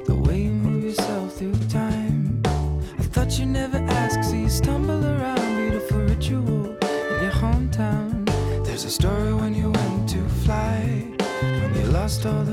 the 0.06 0.14
way 0.14 0.44
you 0.44 0.52
move 0.52 0.84
yourself 0.84 1.36
through 1.36 1.56
time. 1.68 2.44
I 2.46 3.02
thought 3.02 3.40
you 3.40 3.48
never 3.48 3.80
asked, 3.90 4.30
so 4.30 4.36
you 4.36 4.50
stumble 4.50 5.04
around. 5.04 5.56
Beautiful 5.58 5.98
ritual 6.02 6.78
in 6.78 7.24
your 7.24 7.32
hometown. 7.32 8.28
There's 8.64 8.86
a 8.86 8.92
story 8.92 9.34
when 9.34 9.56
you 9.56 9.72
went 9.72 10.10
to 10.10 10.22
fly, 10.46 11.08
when 11.40 11.74
you 11.74 11.86
lost 11.86 12.24
all 12.28 12.44
the 12.44 12.53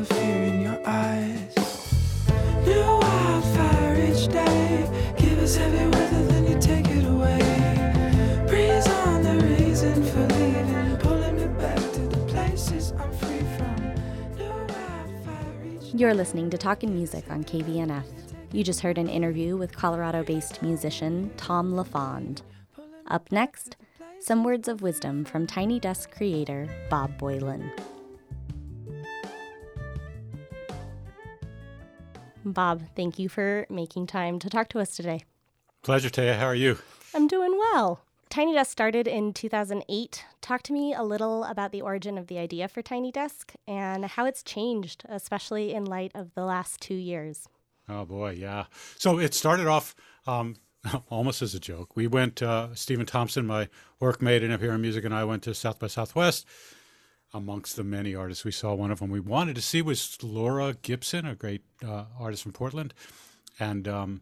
You're 16.01 16.15
listening 16.15 16.49
to 16.49 16.57
Talkin' 16.57 16.95
Music 16.95 17.31
on 17.31 17.45
KVNF. 17.45 18.07
You 18.53 18.65
just 18.65 18.81
heard 18.81 18.97
an 18.97 19.07
interview 19.07 19.59
with 19.59 19.77
Colorado 19.77 20.25
based 20.25 20.63
musician 20.63 21.31
Thom 21.37 21.77
LaFond. 21.77 22.41
Up 23.09 23.31
next, 23.31 23.77
some 24.19 24.43
words 24.43 24.67
of 24.67 24.81
wisdom 24.81 25.27
from 25.27 25.47
Tiny 25.47 25.79
Desk 25.79 26.11
creator 26.11 26.71
Bob 26.89 27.19
Boilen. 27.19 27.71
Bob, 32.47 32.81
thank 32.97 33.19
you 33.19 33.29
for 33.29 33.67
making 33.69 34.07
time 34.07 34.39
to 34.39 34.49
talk 34.49 34.71
to 34.71 34.79
us 34.81 34.97
today. 34.97 35.25
Pleasure, 35.83 36.09
Taya. 36.09 36.39
How 36.39 36.47
are 36.47 36.55
you? 36.55 36.79
I'm 37.15 37.29
doing 37.29 37.59
well. 37.59 38.01
Tiny 38.31 38.55
Desk 38.55 38.71
started 38.71 39.09
in 39.09 39.33
2008. 39.33 40.25
Talk 40.41 40.63
to 40.63 40.73
me 40.73 40.95
a 40.95 41.03
little 41.03 41.43
about 41.43 41.73
the 41.73 41.83
origin 41.83 42.17
of 42.17 42.29
the 42.29 42.39
idea 42.39 42.69
for 42.69 42.81
Tiny 42.81 43.11
Desk 43.11 43.53
and 43.67 44.05
how 44.05 44.25
it's 44.25 44.45
changed, 44.45 45.03
especially 45.09 45.75
in 45.75 45.85
light 45.85 46.13
of 46.15 46.33
the 46.37 46.45
last 46.45 46.81
two 46.81 46.95
years. 46.95 47.49
Oh, 47.89 48.05
boy, 48.05 48.37
yeah. 48.39 48.67
So 48.97 49.19
it 49.19 49.35
started 49.35 49.67
off 49.67 49.97
um, 50.29 50.55
almost 51.11 51.43
as 51.43 51.57
a 51.57 51.59
joke. 51.59 51.97
We 51.97 52.07
went, 52.07 52.41
uh, 52.41 52.73
Stephen 52.77 53.05
Thompson, 53.05 53.49
my 53.49 53.69
workmate 54.01 54.43
in 54.43 54.81
Music, 54.81 55.05
and 55.05 55.13
I 55.13 55.25
went 55.25 55.43
to 55.43 55.53
South 55.53 55.81
by 55.81 55.89
Southwest. 55.89 56.47
Amongst 57.35 57.75
the 57.75 57.85
many 57.85 58.15
artists 58.15 58.45
we 58.45 58.53
saw, 58.53 58.75
one 58.75 58.93
of 58.93 59.01
them 59.01 59.11
we 59.11 59.19
wanted 59.19 59.57
to 59.57 59.63
see 59.63 59.83
was 59.83 60.17
Laura 60.23 60.77
Gibson, 60.83 61.27
a 61.27 61.35
great 61.35 61.63
uh, 61.85 62.05
artist 62.17 62.45
from 62.45 62.53
Portland. 62.53 62.95
And 63.59 63.89
um, 63.89 64.21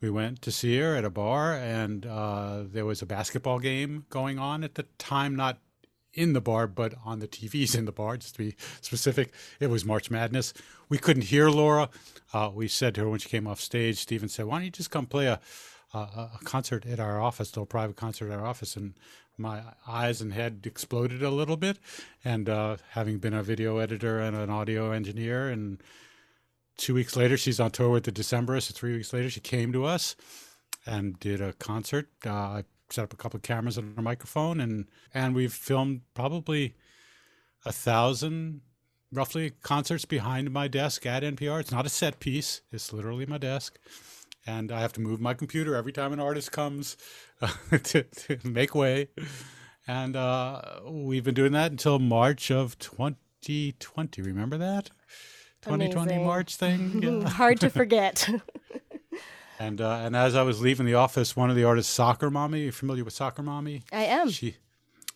we 0.00 0.10
went 0.10 0.42
to 0.42 0.52
see 0.52 0.78
her 0.78 0.94
at 0.94 1.04
a 1.04 1.10
bar, 1.10 1.54
and 1.54 2.06
uh, 2.06 2.62
there 2.64 2.84
was 2.84 3.02
a 3.02 3.06
basketball 3.06 3.58
game 3.58 4.06
going 4.10 4.38
on 4.38 4.62
at 4.62 4.76
the 4.76 4.84
time, 4.98 5.34
not 5.34 5.58
in 6.14 6.32
the 6.32 6.40
bar, 6.40 6.66
but 6.66 6.94
on 7.04 7.18
the 7.18 7.28
TVs 7.28 7.76
in 7.76 7.84
the 7.84 7.92
bar, 7.92 8.16
just 8.16 8.34
to 8.34 8.38
be 8.38 8.56
specific. 8.80 9.32
It 9.60 9.70
was 9.70 9.84
March 9.84 10.10
Madness. 10.10 10.52
We 10.88 10.98
couldn't 10.98 11.24
hear 11.24 11.48
Laura. 11.48 11.90
Uh, 12.32 12.50
we 12.52 12.68
said 12.68 12.94
to 12.94 13.02
her 13.02 13.08
when 13.08 13.18
she 13.18 13.28
came 13.28 13.46
off 13.46 13.60
stage, 13.60 13.98
Stephen 13.98 14.28
said, 14.28 14.46
Why 14.46 14.56
don't 14.56 14.64
you 14.64 14.70
just 14.70 14.90
come 14.90 15.06
play 15.06 15.26
a, 15.26 15.40
a, 15.92 15.98
a 15.98 16.38
concert 16.44 16.86
at 16.86 17.00
our 17.00 17.20
office, 17.20 17.56
a 17.56 17.64
private 17.64 17.96
concert 17.96 18.30
at 18.30 18.38
our 18.38 18.46
office? 18.46 18.76
And 18.76 18.94
my 19.36 19.62
eyes 19.86 20.20
and 20.20 20.32
head 20.32 20.62
exploded 20.64 21.22
a 21.22 21.30
little 21.30 21.56
bit. 21.56 21.78
And 22.24 22.48
uh, 22.48 22.76
having 22.90 23.18
been 23.18 23.34
a 23.34 23.42
video 23.42 23.78
editor 23.78 24.18
and 24.18 24.36
an 24.36 24.50
audio 24.50 24.90
engineer 24.90 25.48
and 25.48 25.80
two 26.78 26.94
weeks 26.94 27.16
later, 27.16 27.36
she's 27.36 27.60
on 27.60 27.72
tour 27.72 27.90
with 27.90 28.04
the 28.04 28.12
Decemberists. 28.12 28.72
Three 28.72 28.94
weeks 28.94 29.12
later, 29.12 29.28
she 29.28 29.40
came 29.40 29.72
to 29.72 29.84
us 29.84 30.16
and 30.86 31.20
did 31.20 31.42
a 31.42 31.52
concert. 31.54 32.08
Uh, 32.24 32.30
I 32.32 32.64
set 32.88 33.04
up 33.04 33.12
a 33.12 33.16
couple 33.16 33.36
of 33.36 33.42
cameras 33.42 33.76
and 33.76 33.98
a 33.98 34.02
microphone, 34.02 34.60
and 34.60 34.86
and 35.12 35.34
we've 35.34 35.52
filmed 35.52 36.00
probably 36.14 36.74
a 37.66 37.72
thousand, 37.72 38.62
roughly, 39.12 39.50
concerts 39.62 40.06
behind 40.06 40.50
my 40.50 40.68
desk 40.68 41.04
at 41.04 41.22
NPR. 41.22 41.60
It's 41.60 41.72
not 41.72 41.84
a 41.84 41.90
set 41.90 42.20
piece; 42.20 42.62
it's 42.72 42.92
literally 42.92 43.26
my 43.26 43.38
desk, 43.38 43.78
and 44.46 44.72
I 44.72 44.80
have 44.80 44.92
to 44.94 45.00
move 45.00 45.20
my 45.20 45.34
computer 45.34 45.74
every 45.74 45.92
time 45.92 46.12
an 46.12 46.20
artist 46.20 46.52
comes 46.52 46.96
uh, 47.42 47.52
to, 47.82 48.04
to 48.04 48.38
make 48.44 48.74
way. 48.74 49.08
And 49.86 50.16
uh, 50.16 50.80
we've 50.86 51.24
been 51.24 51.34
doing 51.34 51.52
that 51.52 51.70
until 51.70 51.98
March 51.98 52.50
of 52.50 52.78
2020. 52.78 54.20
Remember 54.20 54.58
that? 54.58 54.90
2020 55.62 56.12
Amazing. 56.12 56.26
March 56.26 56.56
thing. 56.56 57.02
Yeah. 57.22 57.28
Hard 57.28 57.60
to 57.60 57.70
forget. 57.70 58.28
and 59.58 59.80
uh, 59.80 60.00
and 60.02 60.16
as 60.16 60.34
I 60.34 60.42
was 60.42 60.60
leaving 60.60 60.86
the 60.86 60.94
office, 60.94 61.36
one 61.36 61.50
of 61.50 61.56
the 61.56 61.64
artists, 61.64 61.92
Soccer 61.92 62.30
Mommy, 62.30 62.62
you 62.62 62.72
familiar 62.72 63.04
with 63.04 63.14
Soccer 63.14 63.42
Mommy? 63.42 63.82
I 63.92 64.04
am. 64.04 64.30
She 64.30 64.56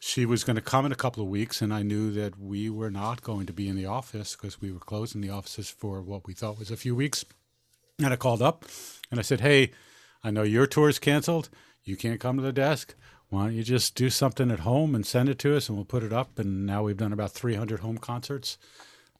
she 0.00 0.26
was 0.26 0.42
going 0.42 0.56
to 0.56 0.62
come 0.62 0.84
in 0.84 0.90
a 0.92 0.96
couple 0.96 1.22
of 1.22 1.28
weeks, 1.28 1.62
and 1.62 1.72
I 1.72 1.82
knew 1.82 2.10
that 2.12 2.38
we 2.38 2.68
were 2.68 2.90
not 2.90 3.22
going 3.22 3.46
to 3.46 3.52
be 3.52 3.68
in 3.68 3.76
the 3.76 3.86
office 3.86 4.34
because 4.34 4.60
we 4.60 4.72
were 4.72 4.80
closing 4.80 5.20
the 5.20 5.30
offices 5.30 5.70
for 5.70 6.02
what 6.02 6.26
we 6.26 6.34
thought 6.34 6.58
was 6.58 6.70
a 6.72 6.76
few 6.76 6.94
weeks. 6.96 7.24
And 7.98 8.12
I 8.12 8.16
called 8.16 8.42
up 8.42 8.64
and 9.10 9.20
I 9.20 9.22
said, 9.22 9.40
"Hey, 9.40 9.70
I 10.24 10.30
know 10.30 10.42
your 10.42 10.66
tour 10.66 10.88
is 10.88 10.98
canceled. 10.98 11.48
You 11.84 11.96
can't 11.96 12.20
come 12.20 12.36
to 12.36 12.42
the 12.42 12.52
desk. 12.52 12.94
Why 13.28 13.44
don't 13.44 13.54
you 13.54 13.62
just 13.62 13.94
do 13.94 14.10
something 14.10 14.50
at 14.50 14.60
home 14.60 14.94
and 14.94 15.06
send 15.06 15.28
it 15.28 15.38
to 15.40 15.56
us, 15.56 15.68
and 15.68 15.78
we'll 15.78 15.84
put 15.84 16.02
it 16.02 16.12
up." 16.12 16.38
And 16.38 16.66
now 16.66 16.82
we've 16.82 16.96
done 16.96 17.12
about 17.12 17.30
300 17.32 17.80
home 17.80 17.98
concerts 17.98 18.58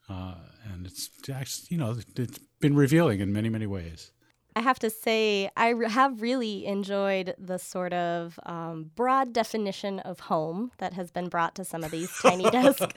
uh, 0.08 0.34
and 0.72 0.86
it's 0.86 1.10
actually, 1.32 1.68
you 1.70 1.78
know, 1.78 1.96
it's 2.16 2.38
been 2.60 2.76
revealing 2.76 3.20
in 3.20 3.32
many, 3.32 3.48
many 3.48 3.66
ways. 3.66 4.12
I 4.54 4.60
have 4.60 4.78
to 4.80 4.90
say, 4.90 5.48
I 5.56 5.74
have 5.88 6.20
really 6.20 6.66
enjoyed 6.66 7.34
the 7.38 7.58
sort 7.58 7.94
of 7.94 8.38
um, 8.44 8.90
broad 8.94 9.32
definition 9.32 10.00
of 10.00 10.20
home 10.20 10.72
that 10.76 10.92
has 10.92 11.10
been 11.10 11.28
brought 11.28 11.54
to 11.54 11.64
some 11.64 11.82
of 11.82 11.90
these 11.90 12.12
tiny 12.20 12.44
desks. 12.50 12.80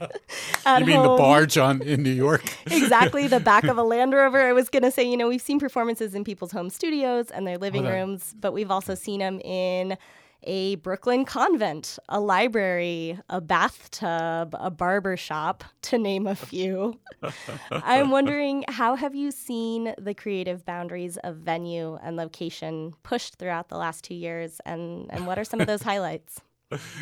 you 0.65 0.85
mean 0.85 0.97
home. 0.97 1.11
the 1.11 1.17
barge 1.17 1.57
on 1.57 1.81
in 1.81 2.03
New 2.03 2.11
York? 2.11 2.43
exactly, 2.65 3.27
the 3.27 3.39
back 3.39 3.63
of 3.63 3.77
a 3.77 3.83
Land 3.83 4.13
Rover. 4.13 4.41
I 4.41 4.51
was 4.51 4.69
going 4.69 4.83
to 4.83 4.91
say, 4.91 5.03
you 5.03 5.15
know, 5.15 5.29
we've 5.29 5.41
seen 5.41 5.59
performances 5.59 6.13
in 6.13 6.25
people's 6.25 6.51
home 6.51 6.69
studios 6.69 7.31
and 7.31 7.47
their 7.47 7.57
living 7.57 7.87
oh, 7.87 7.91
rooms, 7.91 8.35
but 8.37 8.51
we've 8.51 8.71
also 8.71 8.93
seen 8.93 9.21
them 9.21 9.39
in 9.39 9.97
a 10.45 10.75
Brooklyn 10.75 11.25
convent, 11.25 11.99
a 12.09 12.19
library, 12.19 13.19
a 13.29 13.41
bathtub, 13.41 14.55
a 14.59 14.71
barber 14.71 15.17
shop, 15.17 15.63
to 15.83 15.97
name 15.97 16.27
a 16.27 16.35
few. 16.35 16.99
I'm 17.71 18.11
wondering 18.11 18.63
how 18.67 18.95
have 18.95 19.15
you 19.15 19.31
seen 19.31 19.93
the 19.97 20.13
creative 20.13 20.65
boundaries 20.65 21.17
of 21.17 21.37
venue 21.37 21.97
and 22.01 22.15
location 22.15 22.93
pushed 23.03 23.35
throughout 23.35 23.69
the 23.69 23.77
last 23.77 24.03
two 24.03 24.15
years, 24.15 24.61
and, 24.65 25.07
and 25.11 25.27
what 25.27 25.37
are 25.39 25.43
some 25.43 25.61
of 25.61 25.67
those 25.67 25.81
highlights? 25.83 26.41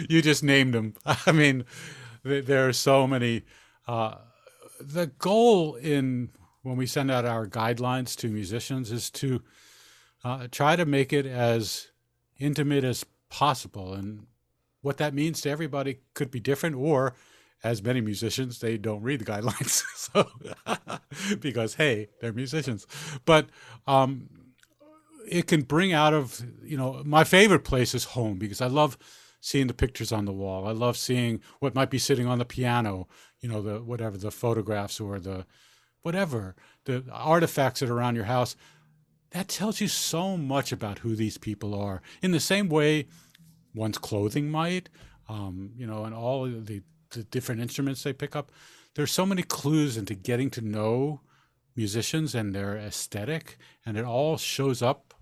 You 0.09 0.21
just 0.21 0.43
named 0.43 0.73
them. 0.73 0.95
I 1.05 1.31
mean, 1.31 1.65
there 2.23 2.67
are 2.67 2.73
so 2.73 3.07
many. 3.07 3.43
Uh, 3.87 4.15
the 4.79 5.07
goal 5.07 5.75
in 5.75 6.29
when 6.61 6.77
we 6.77 6.85
send 6.85 7.11
out 7.11 7.25
our 7.25 7.45
guidelines 7.45 8.15
to 8.15 8.29
musicians 8.29 8.91
is 8.91 9.09
to 9.11 9.41
uh, 10.23 10.47
try 10.49 10.75
to 10.75 10.85
make 10.85 11.11
it 11.11 11.25
as 11.25 11.87
intimate 12.39 12.83
as 12.83 13.05
possible. 13.33 13.93
And 13.93 14.27
what 14.81 14.97
that 14.97 15.13
means 15.13 15.41
to 15.41 15.49
everybody 15.49 15.97
could 16.13 16.29
be 16.29 16.39
different, 16.39 16.75
or 16.75 17.15
as 17.63 17.81
many 17.81 17.99
musicians, 17.99 18.59
they 18.59 18.77
don't 18.77 19.01
read 19.01 19.21
the 19.21 19.25
guidelines. 19.25 19.83
so, 19.95 20.29
because 21.39 21.73
hey, 21.75 22.09
they're 22.21 22.31
musicians. 22.31 22.85
But 23.25 23.47
um, 23.87 24.29
it 25.27 25.47
can 25.47 25.63
bring 25.63 25.93
out 25.93 26.13
of, 26.13 26.45
you 26.63 26.77
know, 26.77 27.01
my 27.05 27.23
favorite 27.23 27.63
place 27.63 27.95
is 27.95 28.03
home 28.03 28.37
because 28.37 28.61
I 28.61 28.67
love 28.67 28.97
seeing 29.41 29.65
the 29.65 29.73
pictures 29.73 30.11
on 30.11 30.25
the 30.25 30.31
wall. 30.31 30.67
I 30.67 30.71
love 30.71 30.95
seeing 30.95 31.41
what 31.59 31.73
might 31.73 31.89
be 31.89 31.97
sitting 31.97 32.27
on 32.27 32.37
the 32.37 32.45
piano, 32.45 33.07
you 33.39 33.49
know, 33.49 33.63
the 33.63 33.81
whatever, 33.81 34.15
the 34.15 34.31
photographs 34.31 34.99
or 34.99 35.19
the 35.19 35.47
whatever, 36.03 36.55
the 36.85 37.03
artifacts 37.11 37.79
that 37.79 37.89
are 37.89 37.97
around 37.97 38.15
your 38.15 38.25
house. 38.25 38.55
That 39.31 39.47
tells 39.47 39.81
you 39.81 39.87
so 39.87 40.37
much 40.37 40.71
about 40.71 40.99
who 40.99 41.15
these 41.15 41.39
people 41.39 41.73
are. 41.73 42.03
In 42.21 42.31
the 42.31 42.39
same 42.39 42.69
way 42.69 43.07
one's 43.73 43.97
clothing 43.97 44.49
might, 44.49 44.89
um, 45.29 45.71
you 45.75 45.85
know, 45.87 46.05
and 46.05 46.13
all 46.13 46.45
the, 46.45 46.81
the 47.11 47.23
different 47.23 47.61
instruments 47.61 48.03
they 48.03 48.13
pick 48.13 48.35
up. 48.35 48.51
There's 48.95 49.11
so 49.11 49.25
many 49.25 49.43
clues 49.43 49.97
into 49.97 50.13
getting 50.13 50.49
to 50.51 50.61
know 50.61 51.21
musicians 51.75 52.35
and 52.35 52.53
their 52.53 52.77
aesthetic, 52.77 53.57
and 53.85 53.97
it 53.97 54.05
all 54.05 54.37
shows 54.37 54.81
up 54.81 55.13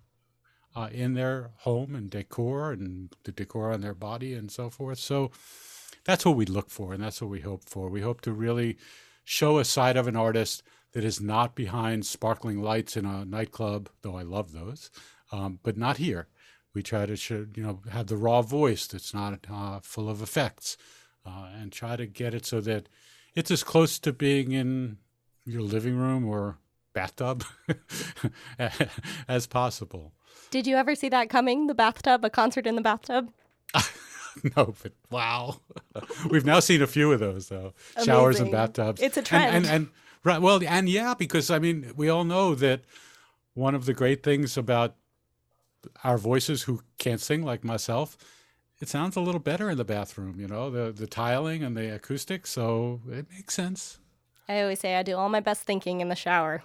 uh, 0.76 0.90
in 0.92 1.14
their 1.14 1.52
home 1.60 1.96
and 1.96 2.10
decor 2.10 2.72
and 2.72 3.14
the 3.24 3.32
decor 3.32 3.72
on 3.72 3.82
their 3.82 3.94
body 3.94 4.34
and 4.34 4.52
so 4.52 4.70
forth. 4.70 5.00
So 5.00 5.32
that's 6.06 6.26
what 6.26 6.36
we 6.36 6.46
look 6.46 6.70
for, 6.70 6.94
and 6.94 7.04
that's 7.04 7.22
what 7.22 7.30
we 7.30 7.42
hope 7.42 7.70
for. 7.70 7.90
We 7.90 8.02
hope 8.02 8.22
to 8.22 8.34
really 8.34 8.78
show 9.24 9.60
a 9.60 9.66
side 9.66 9.98
of 9.98 10.08
an 10.08 10.16
artist 10.16 10.64
that 10.94 11.04
is 11.06 11.22
not 11.22 11.56
behind 11.56 12.06
sparkling 12.06 12.62
lights 12.62 12.98
in 12.98 13.06
a 13.06 13.24
nightclub, 13.24 13.90
though 14.02 14.18
I 14.18 14.24
love 14.24 14.52
those, 14.52 14.90
um, 15.32 15.60
but 15.64 15.78
not 15.78 15.98
here. 15.98 16.28
We 16.74 16.84
try 16.84 17.06
to 17.06 17.50
you 17.56 17.64
know 17.64 17.82
have 17.92 18.08
the 18.08 18.18
raw 18.18 18.42
voice 18.42 18.88
that's 18.88 19.14
not 19.14 19.46
uh, 19.52 19.80
full 19.82 20.10
of 20.10 20.22
effects, 20.22 20.78
uh, 21.26 21.50
and 21.60 21.72
try 21.72 21.96
to 21.96 22.06
get 22.06 22.34
it 22.34 22.46
so 22.46 22.62
that 22.62 22.88
it's 23.36 23.52
as 23.52 23.64
close 23.64 24.00
to 24.00 24.14
being 24.14 24.52
in 24.52 24.98
your 25.46 25.62
living 25.62 25.98
room 25.98 26.28
or 26.28 26.58
bathtub 26.94 27.44
as 29.28 29.48
possible. 29.48 30.14
Did 30.50 30.68
you 30.68 30.76
ever 30.76 30.96
see 30.96 31.10
that 31.10 31.30
coming? 31.30 31.68
The 31.68 31.74
bathtub, 31.74 32.26
a 32.26 32.30
concert 32.30 32.68
in 32.68 32.76
the 32.76 32.82
bathtub? 32.82 33.32
no, 34.56 34.74
but 34.82 34.94
wow, 35.10 35.58
we've 36.30 36.46
now 36.46 36.60
seen 36.60 36.82
a 36.82 36.88
few 36.88 37.12
of 37.12 37.20
those 37.20 37.48
though. 37.48 37.74
Amazing. 37.96 38.06
Showers 38.06 38.40
and 38.40 38.52
bathtubs. 38.52 39.02
It's 39.02 39.18
a 39.18 39.22
trend. 39.22 39.56
And, 39.56 39.66
and, 39.66 39.76
and 39.76 39.88
right, 40.24 40.42
well, 40.42 40.62
and 40.66 40.90
yeah, 40.90 41.14
because 41.18 41.50
I 41.50 41.60
mean, 41.60 41.94
we 41.96 42.10
all 42.10 42.24
know 42.24 42.56
that 42.56 42.82
one 43.54 43.76
of 43.76 43.86
the 43.86 43.94
great 43.94 44.24
things 44.24 44.58
about 44.58 44.96
our 46.04 46.18
voices 46.18 46.64
who 46.64 46.82
can't 46.98 47.22
sing 47.22 47.44
like 47.44 47.64
myself, 47.64 48.18
it 48.80 48.90
sounds 48.90 49.16
a 49.16 49.22
little 49.22 49.40
better 49.40 49.70
in 49.70 49.78
the 49.78 49.86
bathroom, 49.86 50.40
you 50.40 50.48
know, 50.48 50.70
the 50.70 50.92
the 50.92 51.08
tiling 51.08 51.64
and 51.64 51.78
the 51.78 51.96
acoustics, 51.96 52.50
so 52.50 53.02
it 53.10 53.28
makes 53.32 53.54
sense. 53.54 54.00
I 54.50 54.62
always 54.62 54.80
say 54.80 54.96
I 54.96 55.04
do 55.04 55.16
all 55.16 55.30
my 55.30 55.40
best 55.40 55.64
thinking 55.64 56.02
in 56.02 56.10
the 56.10 56.16
shower. 56.16 56.64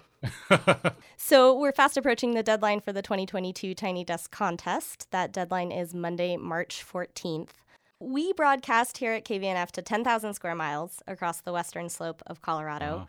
so 1.17 1.57
we're 1.57 1.71
fast 1.71 1.95
approaching 1.95 2.33
the 2.33 2.43
deadline 2.43 2.81
for 2.81 2.91
the 2.91 3.03
2022 3.03 3.75
Tiny 3.75 4.03
Desk 4.03 4.31
contest. 4.31 5.09
That 5.11 5.31
deadline 5.31 5.71
is 5.71 5.93
Monday, 5.93 6.37
March 6.37 6.83
14th. 6.85 7.51
We 7.99 8.33
broadcast 8.33 8.97
here 8.97 9.13
at 9.13 9.25
KVNF 9.25 9.71
to 9.71 9.81
10,000 9.81 10.33
square 10.33 10.55
miles 10.55 11.01
across 11.07 11.41
the 11.41 11.53
western 11.53 11.87
slope 11.87 12.23
of 12.25 12.41
Colorado. 12.41 12.97
Wow 12.97 13.07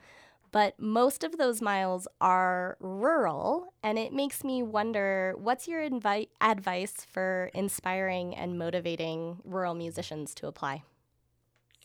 but 0.50 0.78
most 0.78 1.24
of 1.24 1.36
those 1.38 1.60
miles 1.60 2.08
are 2.20 2.76
rural. 2.80 3.72
And 3.82 3.98
it 3.98 4.12
makes 4.12 4.44
me 4.44 4.62
wonder 4.62 5.34
what's 5.36 5.68
your 5.68 5.80
invi- 5.80 6.28
advice 6.40 7.06
for 7.10 7.50
inspiring 7.54 8.34
and 8.34 8.58
motivating 8.58 9.38
rural 9.44 9.74
musicians 9.74 10.34
to 10.36 10.46
apply? 10.46 10.82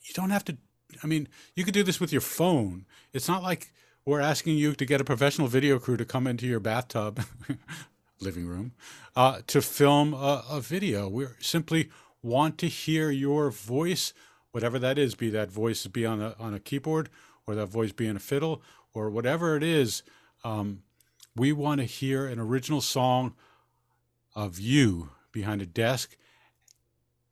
You 0.04 0.14
don't 0.14 0.32
have 0.32 0.46
to, 0.46 0.58
I 1.04 1.08
mean, 1.08 1.28
you 1.56 1.64
could 1.64 1.74
do 1.74 1.84
this 1.84 2.00
with 2.00 2.12
your 2.12 2.22
phone. 2.22 2.86
It's 3.14 3.28
not 3.28 3.44
like 3.44 3.72
we're 4.06 4.22
asking 4.22 4.58
you 4.58 4.74
to 4.76 4.86
get 4.86 5.02
a 5.02 5.06
professional 5.06 5.48
video 5.48 5.80
crew 5.80 5.98
to 5.98 6.06
come 6.06 6.28
into 6.28 6.46
your 6.46 6.60
bathtub, 6.60 7.24
living 8.20 8.46
room, 8.46 8.74
uh, 9.16 9.40
to 9.48 9.62
film 9.62 10.14
a, 10.14 10.44
a 10.50 10.62
video. 10.62 11.08
We 11.08 11.28
simply 11.40 11.90
want 12.22 12.58
to 12.60 12.68
hear 12.68 13.12
your 13.12 13.50
voice, 13.50 14.14
whatever 14.52 14.78
that 14.80 14.98
is, 14.98 15.16
be 15.16 15.30
that 15.30 15.52
voice 15.52 15.88
be 15.88 16.06
on 16.06 16.22
a, 16.22 16.36
on 16.38 16.54
a 16.54 16.60
keyboard 16.60 17.10
or 17.46 17.56
that 17.56 17.68
voice 17.68 17.92
being 17.92 18.16
a 18.16 18.20
fiddle 18.20 18.62
or 18.94 19.10
whatever 19.10 19.56
it 19.56 19.64
is, 19.64 20.04
um, 20.44 20.84
we 21.36 21.52
want 21.52 21.80
to 21.82 21.86
hear 21.86 22.28
an 22.28 22.40
original 22.40 22.82
song 22.82 23.34
of 24.36 24.60
you 24.60 25.10
behind 25.32 25.62
a 25.62 25.66
desk, 25.66 26.16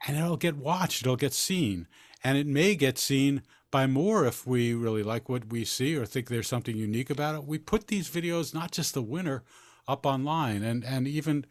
and 0.08 0.18
it'll 0.18 0.38
get 0.38 0.58
watched, 0.58 1.04
it'll 1.04 1.16
get 1.16 1.34
seen, 1.34 1.88
and 2.24 2.38
it 2.38 2.48
may 2.48 2.76
get 2.76 2.98
seen 2.98 3.44
by 3.70 3.88
more 3.88 4.26
if 4.26 4.46
we 4.46 4.74
really 4.74 5.04
like 5.04 5.30
what 5.30 5.52
we 5.52 5.64
see 5.64 5.96
or 5.96 6.06
think 6.06 6.28
there's 6.28 6.48
something 6.48 6.76
unique 6.76 7.10
about 7.10 7.36
it. 7.36 7.46
We 7.46 7.58
put 7.58 7.88
these 7.88 8.10
videos, 8.10 8.54
not 8.54 8.72
just 8.72 8.94
the 8.94 9.02
winner, 9.02 9.44
up 9.88 10.06
online, 10.06 10.64
and 10.64 10.84
and 10.84 11.08
even 11.08 11.46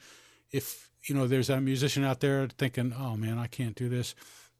if 0.50 0.90
you 1.04 1.14
know 1.14 1.26
there's 1.26 1.50
a 1.50 1.60
musician 1.60 2.04
out 2.04 2.20
there 2.20 2.46
thinking, 2.46 2.92
oh 2.96 3.16
man, 3.16 3.38
I 3.38 3.46
can't 3.46 3.74
do 3.74 3.88
this, 3.88 4.14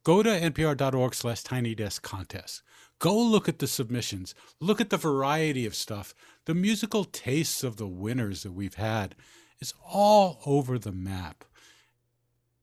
go 0.05 0.23
to 0.23 0.31
npr.org/slash 0.31 1.43
tiny 1.43 1.75
desk 1.75 2.03
contest. 2.03 2.63
Go 2.99 3.19
look 3.19 3.49
at 3.49 3.59
the 3.59 3.67
submissions. 3.67 4.35
Look 4.61 4.81
at 4.81 4.91
the 4.91 4.97
variety 4.97 5.65
of 5.65 5.75
stuff. 5.75 6.15
The 6.45 6.55
musical 6.55 7.05
tastes 7.05 7.65
of 7.65 7.77
the 7.77 7.89
winners 7.89 8.43
that 8.43 8.53
we've 8.53 8.75
had 8.75 9.15
is 9.61 9.75
all 9.85 10.41
over 10.45 10.79
the 10.79 10.93
map. 10.93 11.45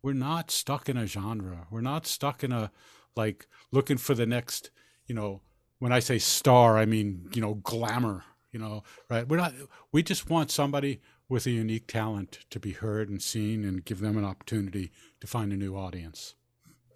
We're 0.03 0.13
not 0.13 0.51
stuck 0.51 0.89
in 0.89 0.97
a 0.97 1.07
genre. 1.07 1.67
We're 1.71 1.81
not 1.81 2.05
stuck 2.05 2.43
in 2.43 2.51
a 2.51 2.71
like 3.15 3.47
looking 3.71 3.97
for 3.97 4.13
the 4.13 4.27
next, 4.27 4.69
you 5.07 5.15
know, 5.15 5.41
when 5.79 5.91
I 5.91 5.99
say 5.99 6.19
star, 6.19 6.77
I 6.77 6.85
mean, 6.85 7.29
you 7.33 7.41
know, 7.41 7.55
glamour, 7.55 8.23
you 8.51 8.59
know, 8.59 8.83
right? 9.09 9.27
We're 9.27 9.37
not 9.37 9.53
we 9.91 10.03
just 10.03 10.29
want 10.29 10.51
somebody 10.51 11.01
with 11.29 11.45
a 11.45 11.51
unique 11.51 11.87
talent 11.87 12.39
to 12.51 12.59
be 12.59 12.71
heard 12.71 13.09
and 13.09 13.21
seen 13.21 13.65
and 13.65 13.83
give 13.83 13.99
them 13.99 14.17
an 14.17 14.23
opportunity 14.23 14.91
to 15.19 15.27
find 15.27 15.51
a 15.51 15.57
new 15.57 15.75
audience. 15.75 16.35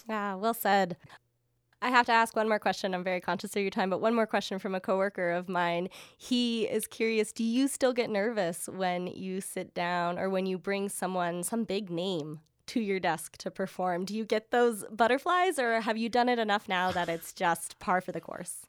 Ah, 0.10 0.36
well 0.38 0.54
said. 0.54 0.98
I 1.82 1.90
have 1.90 2.06
to 2.06 2.12
ask 2.12 2.36
one 2.36 2.48
more 2.48 2.60
question. 2.60 2.94
I'm 2.94 3.04
very 3.04 3.20
conscious 3.20 3.56
of 3.56 3.62
your 3.62 3.72
time, 3.72 3.90
but 3.90 4.02
one 4.02 4.14
more 4.14 4.28
question 4.28 4.60
from 4.60 4.76
a 4.76 4.80
coworker 4.80 5.32
of 5.32 5.50
mine. 5.50 5.90
He 6.16 6.66
is 6.66 6.86
curious 6.86 7.32
Do 7.32 7.44
you 7.44 7.68
still 7.68 7.94
get 7.94 8.10
nervous 8.10 8.70
when 8.72 9.08
you 9.08 9.42
sit 9.42 9.74
down 9.74 10.20
or 10.20 10.30
when 10.30 10.46
you 10.46 10.58
bring 10.58 10.90
someone, 10.90 11.42
some 11.44 11.64
big 11.64 11.90
name, 11.90 12.40
to 12.68 12.80
your 12.80 13.00
desk 13.00 13.38
to 13.38 13.50
perform? 13.50 14.06
Do 14.06 14.16
you 14.16 14.26
get 14.26 14.52
those 14.52 14.86
butterflies 14.92 15.58
or 15.58 15.82
have 15.82 15.98
you 15.98 16.08
done 16.08 16.30
it 16.30 16.38
enough 16.38 16.70
now 16.70 16.92
that 16.92 17.10
it's 17.10 17.34
just 17.34 17.80
par 17.80 18.00
for 18.00 18.12
the 18.12 18.22
course? 18.22 18.68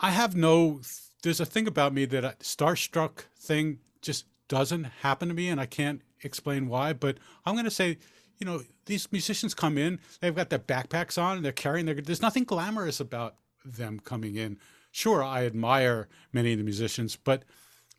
I 0.00 0.10
have 0.10 0.34
no, 0.34 0.80
there's 1.22 1.40
a 1.40 1.46
thing 1.46 1.66
about 1.66 1.92
me 1.92 2.06
that 2.06 2.24
a 2.24 2.36
starstruck 2.40 3.24
thing 3.38 3.80
just 4.00 4.24
doesn't 4.48 4.84
happen 4.84 5.28
to 5.28 5.34
me, 5.34 5.48
and 5.48 5.60
I 5.60 5.66
can't 5.66 6.00
explain 6.22 6.68
why, 6.68 6.92
but 6.92 7.18
I'm 7.44 7.54
going 7.54 7.66
to 7.66 7.70
say, 7.70 7.98
you 8.40 8.46
know, 8.46 8.62
these 8.86 9.10
musicians 9.12 9.54
come 9.54 9.78
in, 9.78 10.00
they've 10.20 10.34
got 10.34 10.48
their 10.50 10.58
backpacks 10.58 11.20
on, 11.20 11.42
they're 11.42 11.52
carrying 11.52 11.86
their. 11.86 11.94
There's 11.94 12.22
nothing 12.22 12.44
glamorous 12.44 12.98
about 12.98 13.36
them 13.64 14.00
coming 14.00 14.34
in. 14.34 14.58
Sure, 14.90 15.22
I 15.22 15.44
admire 15.44 16.08
many 16.32 16.52
of 16.52 16.58
the 16.58 16.64
musicians, 16.64 17.14
but 17.14 17.44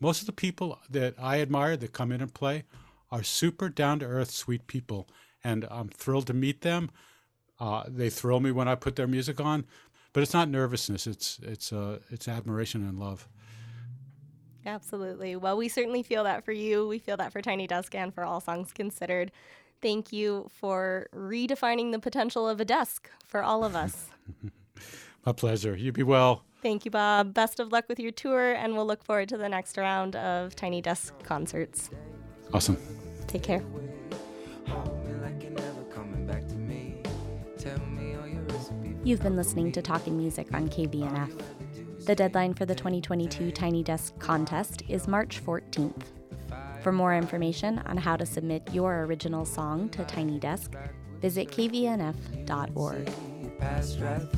most 0.01 0.19
of 0.21 0.25
the 0.25 0.33
people 0.33 0.79
that 0.89 1.13
I 1.21 1.39
admire 1.39 1.77
that 1.77 1.93
come 1.93 2.11
in 2.11 2.21
and 2.21 2.33
play 2.33 2.63
are 3.11 3.23
super 3.23 3.69
down 3.69 3.99
to 3.99 4.05
earth, 4.05 4.31
sweet 4.31 4.67
people, 4.67 5.07
and 5.43 5.65
I'm 5.69 5.89
thrilled 5.89 6.27
to 6.27 6.33
meet 6.33 6.61
them. 6.61 6.89
Uh, 7.59 7.83
they 7.87 8.09
thrill 8.09 8.39
me 8.39 8.51
when 8.51 8.67
I 8.67 8.75
put 8.75 8.95
their 8.95 9.07
music 9.07 9.39
on, 9.39 9.65
but 10.11 10.23
it's 10.23 10.33
not 10.33 10.49
nervousness. 10.49 11.05
It's 11.05 11.39
it's 11.43 11.71
uh, 11.71 11.99
it's 12.09 12.27
admiration 12.27 12.81
and 12.81 12.99
love. 12.99 13.27
Absolutely. 14.65 15.35
Well, 15.35 15.57
we 15.57 15.69
certainly 15.69 16.03
feel 16.03 16.23
that 16.23 16.45
for 16.45 16.51
you. 16.51 16.87
We 16.87 16.99
feel 16.99 17.17
that 17.17 17.31
for 17.31 17.41
Tiny 17.41 17.67
Desk 17.67 17.93
and 17.95 18.13
for 18.13 18.23
All 18.23 18.39
Songs 18.39 18.71
Considered. 18.71 19.31
Thank 19.81 20.13
you 20.13 20.47
for 20.53 21.07
redefining 21.15 21.91
the 21.91 21.99
potential 21.99 22.47
of 22.47 22.59
a 22.59 22.65
desk 22.65 23.09
for 23.25 23.41
all 23.41 23.63
of 23.63 23.75
us. 23.75 24.07
My 25.25 25.31
pleasure. 25.31 25.75
You 25.75 25.91
be 25.91 26.03
well. 26.03 26.43
Thank 26.61 26.85
you, 26.85 26.91
Bob. 26.91 27.33
Best 27.33 27.59
of 27.59 27.71
luck 27.71 27.85
with 27.89 27.99
your 27.99 28.11
tour, 28.11 28.53
and 28.53 28.75
we'll 28.75 28.85
look 28.85 29.03
forward 29.03 29.29
to 29.29 29.37
the 29.37 29.49
next 29.49 29.77
round 29.77 30.15
of 30.15 30.55
Tiny 30.55 30.81
Desk 30.81 31.13
concerts. 31.23 31.89
Awesome. 32.53 32.77
Take 33.27 33.43
care. 33.43 33.63
You've 39.03 39.23
been 39.23 39.35
listening 39.35 39.71
to 39.71 39.81
Talking 39.81 40.15
Music 40.15 40.53
on 40.53 40.69
KVNF. 40.69 41.41
The 42.05 42.13
deadline 42.13 42.53
for 42.53 42.65
the 42.65 42.75
2022 42.75 43.51
Tiny 43.51 43.81
Desk 43.81 44.17
contest 44.19 44.83
is 44.87 45.07
March 45.07 45.43
14th. 45.43 46.20
For 46.81 46.91
more 46.91 47.15
information 47.15 47.79
on 47.85 47.97
how 47.97 48.17
to 48.17 48.25
submit 48.25 48.73
your 48.73 49.03
original 49.03 49.45
song 49.45 49.89
to 49.89 50.03
Tiny 50.05 50.39
Desk, 50.39 50.73
visit 51.21 51.49
kvnf.org. 51.49 53.09
Right 53.99 54.31